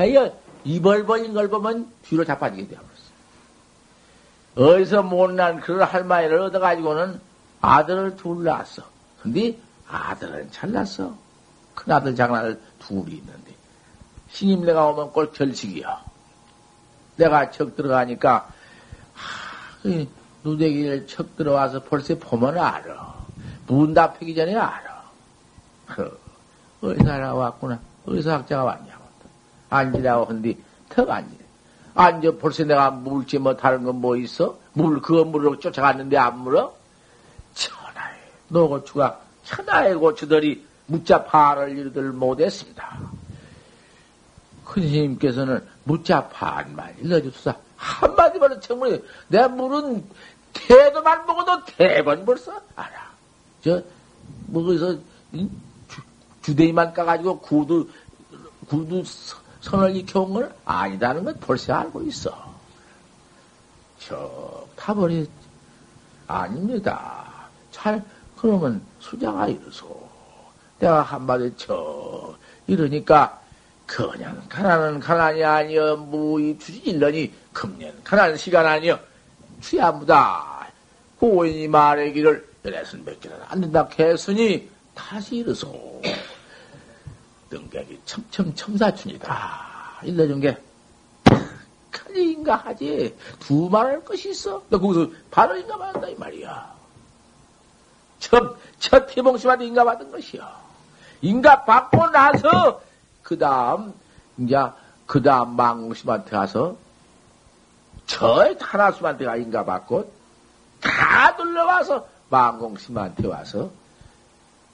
[0.00, 2.90] 해여 이벌 벌린 걸 보면 뒤로 자빠지게 되어버렸어.
[4.56, 7.20] 어디서 못난 그런 할머니를 얻어가지고는
[7.60, 8.82] 아들을 둘 낳았어.
[9.22, 9.56] 근데
[9.88, 11.14] 아들은 잘났어.
[11.74, 13.54] 큰아들 장난을 둘이 있는데.
[14.30, 16.04] 신임 내가 오면 꼴 결식이야.
[17.16, 18.48] 내가 척 들어가니까,
[19.14, 19.88] 하,
[20.44, 23.14] 누대기를 척 들어와서 벌써 보면 알아.
[23.66, 25.02] 문 닫히기 전에 알아.
[25.86, 26.20] 그,
[26.80, 27.78] 어디서 나왔구나.
[28.06, 29.00] 어디서 학자가 왔냐고.
[29.70, 30.58] 앉으라고 한디
[30.88, 31.38] 턱 앉으래.
[31.94, 34.58] 앉아 벌써 내가 물지 뭐 다른 건 뭐 있어?
[34.72, 36.74] 물, 그거 물으러 쫓아갔는데 안 물어?
[38.50, 42.98] 노고추가 천하의 고추들이 무자 파를 일들 못했습니다.
[44.64, 50.04] 큰 스님께서는 무자 파만 일러주소서 한마디만 정말 내 물은
[50.52, 53.10] 태도만 먹어도 대번 벌써 알아.
[53.62, 53.82] 저,
[54.46, 54.98] 뭐, 거기서,
[56.42, 57.88] 주대기만 까가지고 구두,
[58.68, 59.04] 구두
[59.60, 62.54] 선을 익혀온 건 아니다는 건 벌써 알고 있어.
[63.98, 65.28] 저, 타버리,
[66.26, 67.24] 아닙니다.
[67.70, 68.04] 잘,
[68.40, 70.08] 그러면 수자가 이르소.
[70.78, 72.34] 내가 한마디 쳐,
[72.66, 73.38] 이러니까,
[73.84, 78.98] 그냥 가난은 가난이 아니여, 무이 주질러니, 금년 가난 시간 아니여,
[79.60, 80.68] 취하무다.
[81.18, 86.00] 고인이 말하기를, 열애선 몇 개는 안 된다 했으니, 다시 이르소.
[87.50, 90.00] 등객이 첨첨 첨사춘이다.
[90.04, 90.56] 일러준 게,
[91.90, 93.14] 칼인가 하지.
[93.38, 94.62] 두 말할 것이 있어.
[94.70, 96.79] 너 거기서 바로 인가받았다, 이 말이야.
[98.20, 100.60] 첫, 첫 태봉심한테 인가받은 것이야.
[101.22, 102.80] 인가받고 나서,
[103.22, 103.92] 그 다음,
[104.38, 104.56] 이제,
[105.06, 106.76] 그 다음 망공심한테 가서,
[108.06, 110.12] 저 하나수한테 가 인가받고,
[110.80, 113.70] 다 둘러와서, 망공심한테 와서,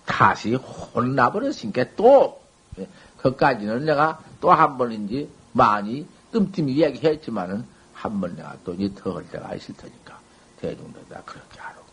[0.04, 2.40] 다시 혼나버렸으니까 또,
[2.78, 2.86] 예,
[3.18, 9.54] 그까지는 내가 또 한 번인지 많이 뜸뜸이 이야기했지만은 한 번 내가 또 이제 더할 때가
[9.54, 10.18] 있을 테니까
[10.60, 11.84] 대중들 다 그렇게 하라고.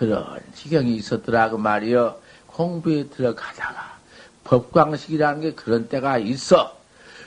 [0.00, 3.98] 그런 지경이 있었더라 그 말이여 공부에 들어가다가
[4.44, 6.74] 법광식이라는 게 그런 때가 있어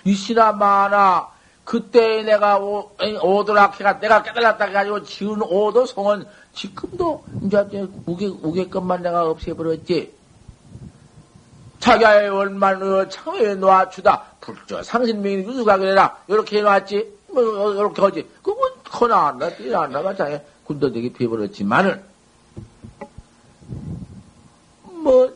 [0.04, 1.30] 있으나 마나
[1.64, 10.14] 그때 내가 오, 오도락해가 내가 깨달았다 해가지고 지은 오도송은 지금도 이제 우개, 우개것만 내가 없애버렸지.
[11.80, 14.24] 자기의 원만의 창에 놓아주다.
[14.42, 16.18] 불저 상신명이 유수가게 되라.
[16.28, 17.14] 이렇게 해놨지.
[17.30, 18.30] 뭐, 이렇게 하지.
[18.42, 22.13] 그건 커나 안 나, 뛰나 안 나가 자기 군더더기 피해버렸지만은,
[25.04, 25.34] 뭐,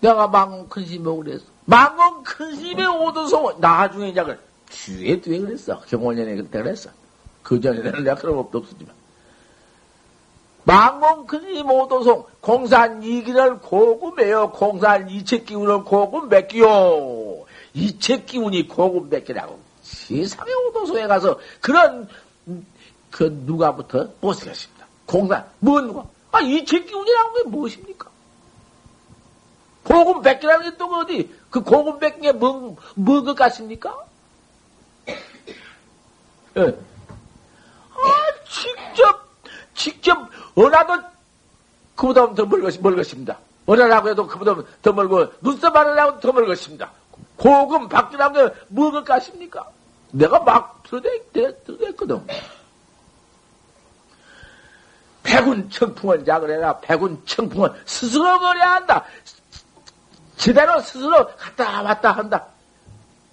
[0.00, 1.44] 내가 망원 큰심이라고 그랬어.
[1.64, 4.38] 망원 큰심의 오도송, 나중에 이제 그
[4.70, 5.80] 뒤에 뒤에 그랬어.
[5.80, 6.90] 경원년에 그때 그랬어.
[7.42, 8.94] 그 전에는 내가 그런 것도 없었지만.
[10.64, 14.50] 망공 큰심 오도송, 공산 이기를 고금해요.
[14.52, 17.44] 공산 이책 기운을 고금 맺기요.
[17.74, 19.58] 이책 기운이 고금 맺기라고.
[19.82, 22.08] 세상의 오도소에 가서 그런,
[23.10, 24.86] 그 누가부터 못쓰겠습니다.
[25.04, 26.06] 공산, 뭐 누가?
[26.32, 28.13] 아, 이책 기운이라는 게 무엇입니까?
[29.84, 33.96] 고금 뱉기라는 게 또 어디, 그 고금 뱉기에 뭐, 뭐것 같습니까?
[36.56, 36.62] 예.
[36.62, 38.06] 아,
[38.48, 39.28] 직접,
[39.74, 41.02] 직접, 어나도
[41.94, 43.38] 그보다 더 멀것, 멀것입니다.
[43.66, 46.90] 어나라고 해도 그보다 더 멀고, 눈썹 하나라고 더 멀것입니다.
[47.36, 49.68] 고금 박기라는 게 뭐것 같습니까?
[50.12, 52.26] 내가 막 들어댔거든.
[55.22, 56.78] 백운 청풍은 자그래라.
[56.80, 59.04] 백운 청풍은 스스로 그래야 한다.
[60.44, 62.46] 제대로 스스로 갔다 왔다 한다.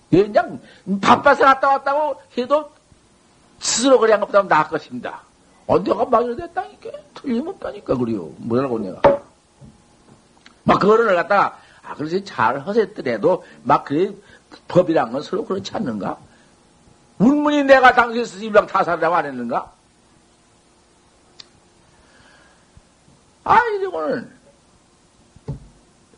[0.09, 0.61] 그냥
[1.01, 2.71] 바빠서 갔다 왔다고 해도
[3.59, 5.21] 스스로 그래 한 것보다 나을 것입니다.
[5.67, 6.89] 언제가 막 이랬다니까.
[7.15, 8.31] 틀림없다니까, 그래요.
[8.37, 9.01] 뭐라고 내가.
[10.63, 14.13] 막 그거를 갖다가, 아, 그래서 잘 허셌더라도, 막 그래,
[14.69, 16.17] 법이란 건 서로 그렇지 않는가?
[17.17, 19.71] 운문이 내가 당신 스님이랑 타살이라고 안 했는가?
[23.43, 24.31] 아, 이거는,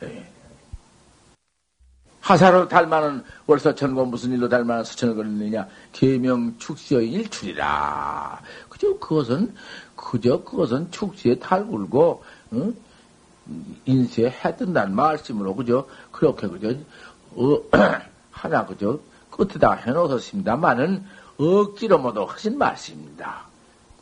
[0.03, 0.32] 예.
[2.23, 5.67] 하사로 닮아는 월서 천고 무슨 일로 닮아는 수천을 걸리느냐?
[5.91, 8.41] 계명 축시의 일출이라.
[8.69, 9.53] 그저 그것은,
[9.97, 12.75] 그저 그것은 축시에 탈굴고, 응?
[13.83, 16.69] 인쇄 해뜬다는 말씀으로, 그저, 그렇게, 그저,
[17.35, 17.61] 어,
[18.31, 18.97] 하나, 그저,
[19.29, 21.05] 끝에다 해놓으셨습니다만은,
[21.37, 23.47] 억지로 모두 하신 말씀입니다.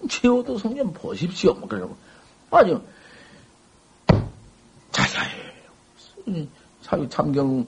[0.07, 1.55] 최호도 성님 보십시오.
[1.55, 1.97] 뭐, 그러고.
[2.51, 2.77] 아니,
[4.91, 5.41] 자자해.
[7.09, 7.65] 참경,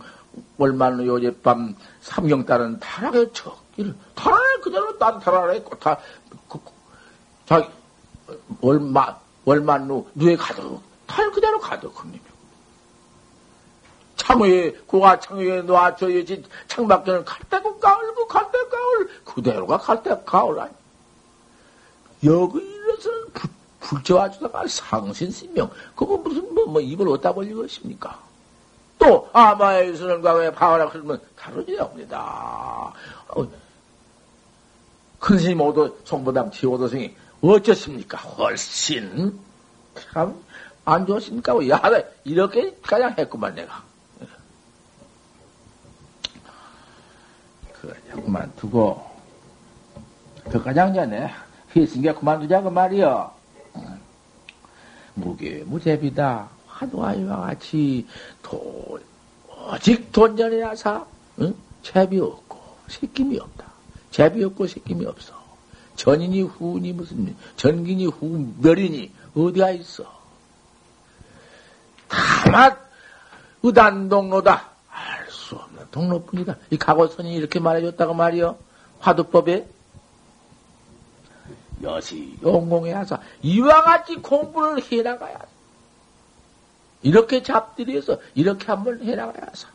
[0.58, 6.00] 월말로 요제밤 삼경 딸은 타락에 척기를 타락을 그대로 난 타락을 했고 다
[6.48, 6.60] 그,
[7.46, 7.68] 자기
[8.62, 12.34] 월마 월만루 누에 가득 탈 그대로 가득합니다.
[14.16, 20.72] 창의에 고가 창의에 놓아줘야지 창밖에는 갈대고 가을고 갈대 가을 그대로가 갈대 가을 아니
[22.24, 23.28] 여기 이래서는
[23.82, 28.22] 불져와주다가 상신신명 그거 무슨 뭐, 뭐 입을 어디다 벌리고 있습니까?
[29.04, 29.30] 또
[29.98, 32.94] 선언과 왜 바와라 그러면 다르지 합니다.
[33.30, 33.48] 어,
[35.20, 38.18] 큰 스님 오도 송보담 지오도생이 어쩌습니까?
[38.18, 39.40] 훨씬
[40.14, 40.44] 참
[40.86, 41.54] 안 좋습니까?
[41.70, 41.82] 야,
[42.24, 43.84] 이렇게 가장 했구만 내가.
[47.80, 49.12] 그래, 그만두고
[50.52, 51.34] 더 가장 전에
[51.76, 53.34] 했으니까 그만두자 그 말이여.
[55.16, 56.50] 무게 무제비다.
[56.74, 58.08] 화두아이와 같이
[58.42, 59.00] 도,
[59.72, 61.06] 오직 돈전이라사
[61.42, 61.56] 응?
[61.82, 63.66] 채비 없고 새김이 없다.
[64.12, 65.34] 채비 없고 새김이 없어.
[65.96, 70.04] 전이니 후니 무슨 전기니 후 멸이니 어디가 있어?
[72.08, 72.76] 다만
[73.62, 74.72] 의단동로다.
[74.90, 76.58] 알 수 없는 동로뿐이다.
[76.72, 78.58] 이 각오선이 이렇게 말해줬다고 말이요.
[79.00, 79.68] 화두법에
[81.82, 85.48] 여시 용공에 하사 이와 같이 공부를 해나가야 돼.
[87.04, 89.68] 이렇게 잡들이해서 이렇게 한번 해나가야서.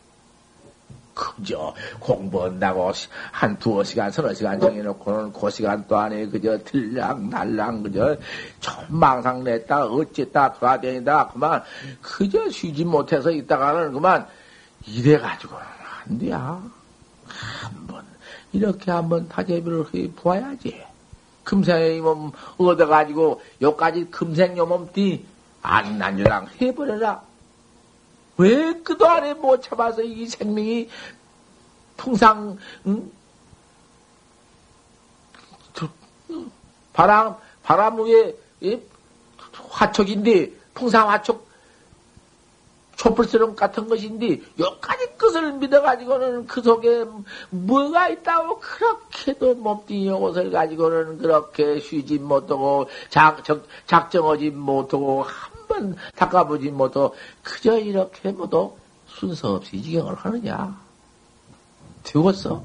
[1.15, 2.93] 그저 공부한다고
[3.33, 8.17] 한 두어 시간, 서너 시간 정해놓고는 그 시간 동안에 그저 들랑날랑 그저
[8.61, 11.65] 전망상 냈다 어쨌다 돌아다니다 그만
[12.01, 14.29] 그저 쉬지 못해서 있다가는 그만
[14.87, 15.65] 이래가지고는
[16.07, 16.63] 안 돼야.
[17.27, 18.05] 한번
[18.53, 20.85] 이렇게 한번 타제비를 해 보아야지.
[21.43, 25.27] 금생의 몸 얻어가지고 요까지 금생 요몸띠
[25.63, 27.23] 안난유랑 해버려라.
[28.37, 30.89] 왜 그동안에 못 참아서 이 생명이
[31.97, 32.57] 풍상,
[32.87, 33.11] 응?
[36.93, 38.35] 바람, 바람 위에
[39.71, 41.48] 화촉인데, 풍상 화촉,
[42.99, 47.05] 촛불스러움 같은 것인데, 여기까지 것을 믿어가지고는 그 속에
[47.51, 53.43] 뭐가 있다고 그렇게도 몸뚱이 요것을 가지고는 그렇게 쉬지 못하고, 작,
[53.87, 58.75] 작정하지 못하고, 한 번 닦아보지 못하고 그저 이렇게 모두
[59.07, 60.81] 순서 없이 지경을 하느냐?
[62.05, 62.63] 되었어.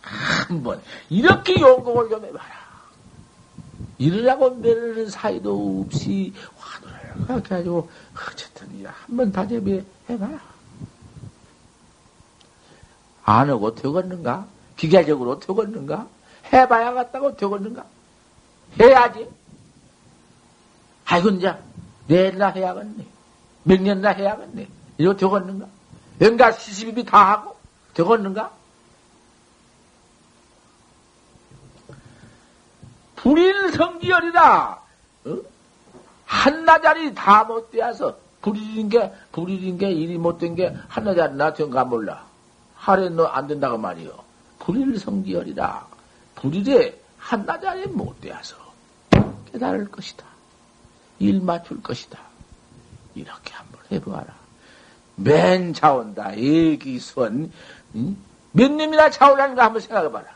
[0.00, 0.80] 한 번
[1.10, 2.60] 이렇게 용공을 좀 해봐라.
[3.98, 6.89] 이러라고 매르는 사이도 없이 화두를
[7.26, 10.40] 그렇게 가지고 어쨌든 한번 다재비 해봐라.
[13.24, 14.46] 안 하고 되겠는가?
[14.76, 16.08] 기계적으로 되겠는가?
[16.52, 17.84] 해봐야 갔다고 되겠는가?
[18.80, 19.28] 해야지.
[21.04, 21.54] 아이고, 이제,
[22.06, 23.06] 내일나 해야겠네.
[23.64, 24.68] 몇 년나 해야겠네.
[24.98, 25.66] 이거 되겠는가?
[26.20, 27.56] 연가 시시비비 다 하고,
[27.94, 28.52] 되겠는가?
[33.16, 34.80] 불일 성지열이다.
[35.26, 35.38] 어?
[36.34, 42.24] 한나자리 다 못 되어서 불일인 게 불일인 게 일이 못 된 게 한나자리나 된가 몰라.
[42.76, 44.12] 하래 너안 된다고 말이요.
[44.60, 45.86] 불일 성지열이다.
[46.36, 48.54] 불일에 한나자리 못 되어서
[49.52, 50.24] 깨달을 것이다.
[51.18, 52.18] 일 맞출 것이다.
[53.16, 54.32] 이렇게 한번 해보아라.
[55.16, 56.30] 맨 차온다.
[56.32, 57.50] 애기선
[57.96, 58.16] 응?
[58.52, 60.26] 몇 놈이나 차오라는가 한번 생각해봐라.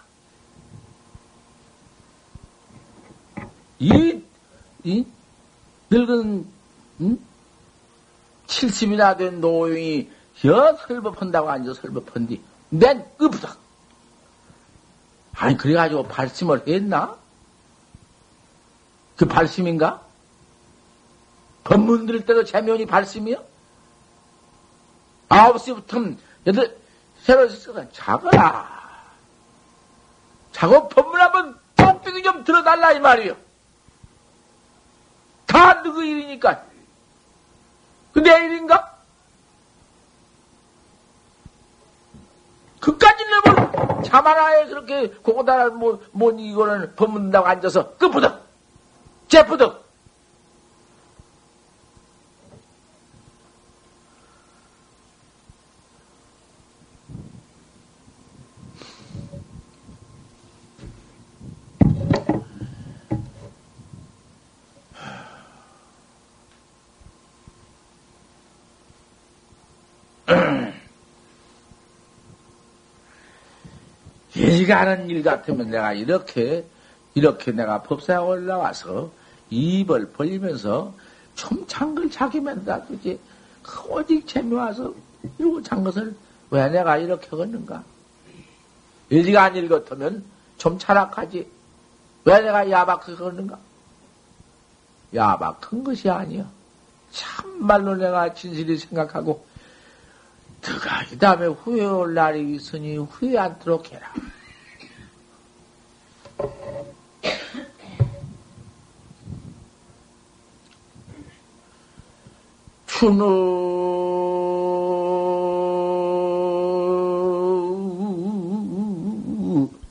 [3.79, 4.23] 이,
[4.83, 5.07] 이
[5.95, 6.47] 늙은
[7.03, 7.19] 응?
[8.47, 10.11] 70이나 된 노용이
[10.45, 13.59] 여 설법한다고 앉아 설법한디 맨 끄부닥
[15.37, 17.17] 아니 그래가지고 발심을 했나?
[19.17, 20.03] 그 발심인가?
[21.63, 23.43] 법문 들을 때도 재면이 발심이요?
[25.29, 25.99] 아홉 시부터
[26.47, 26.77] 여덟
[27.23, 29.03] 새로 시간 자거라.
[30.53, 33.44] 자고 법문 한번 뚝배기 좀 들어달라 이 말이요.
[35.47, 36.63] 다 너그 일이니까.
[38.13, 38.95] 그내 일인가?
[42.81, 48.45] 그까지 놈을 자만하에 그렇게 고고다를 뭐, 뭐, 이거는 법문다고 앉아서 끝부덕!
[49.29, 49.84] 제부덕!
[74.57, 76.65] 지가 하는 일 같으면 내가 이렇게,
[77.15, 79.11] 이렇게 내가 법사에 올라와서
[79.51, 80.95] 입을 벌리면서
[81.35, 83.19] 좀 장글 자기면다, 그지?
[83.89, 84.95] 오직 재미와서
[85.39, 86.15] 이러고 잔 것을
[86.51, 87.83] 왜 내가 이렇게 걷는가?
[89.11, 90.25] 예지가 안 읽었으면
[90.59, 91.49] 좀 차락하지.
[92.25, 93.59] 왜 내가 야박하게 걷는가?
[95.15, 96.49] 야박한 것이 아니야.
[97.11, 99.47] 참말로 내가 진실히 생각하고
[100.61, 104.13] 너가 이 다음에 후회할 날이 있으니 후회 않도록 해라.
[112.99, 113.19] 추는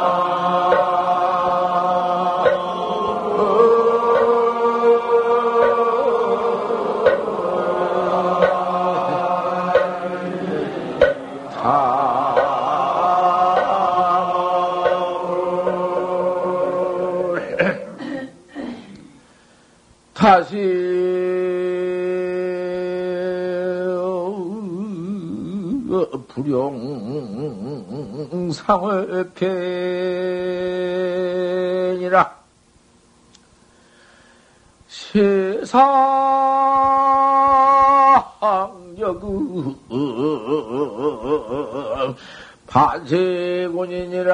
[20.13, 20.78] 다시
[28.29, 29.31] 불용상을
[32.05, 32.39] 편이라.
[34.87, 35.75] 세상
[38.97, 39.75] 여그
[42.67, 44.29] 반세군이니라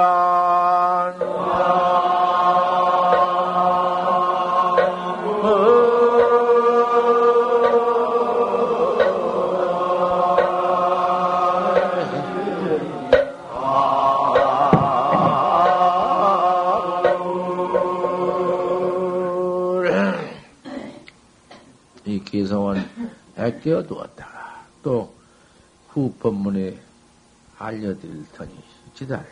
[23.52, 25.16] 끼어두었다가 또
[25.96, 26.78] 후 법문에
[27.58, 28.52] 알려드릴 터니
[28.94, 29.24] 지달로.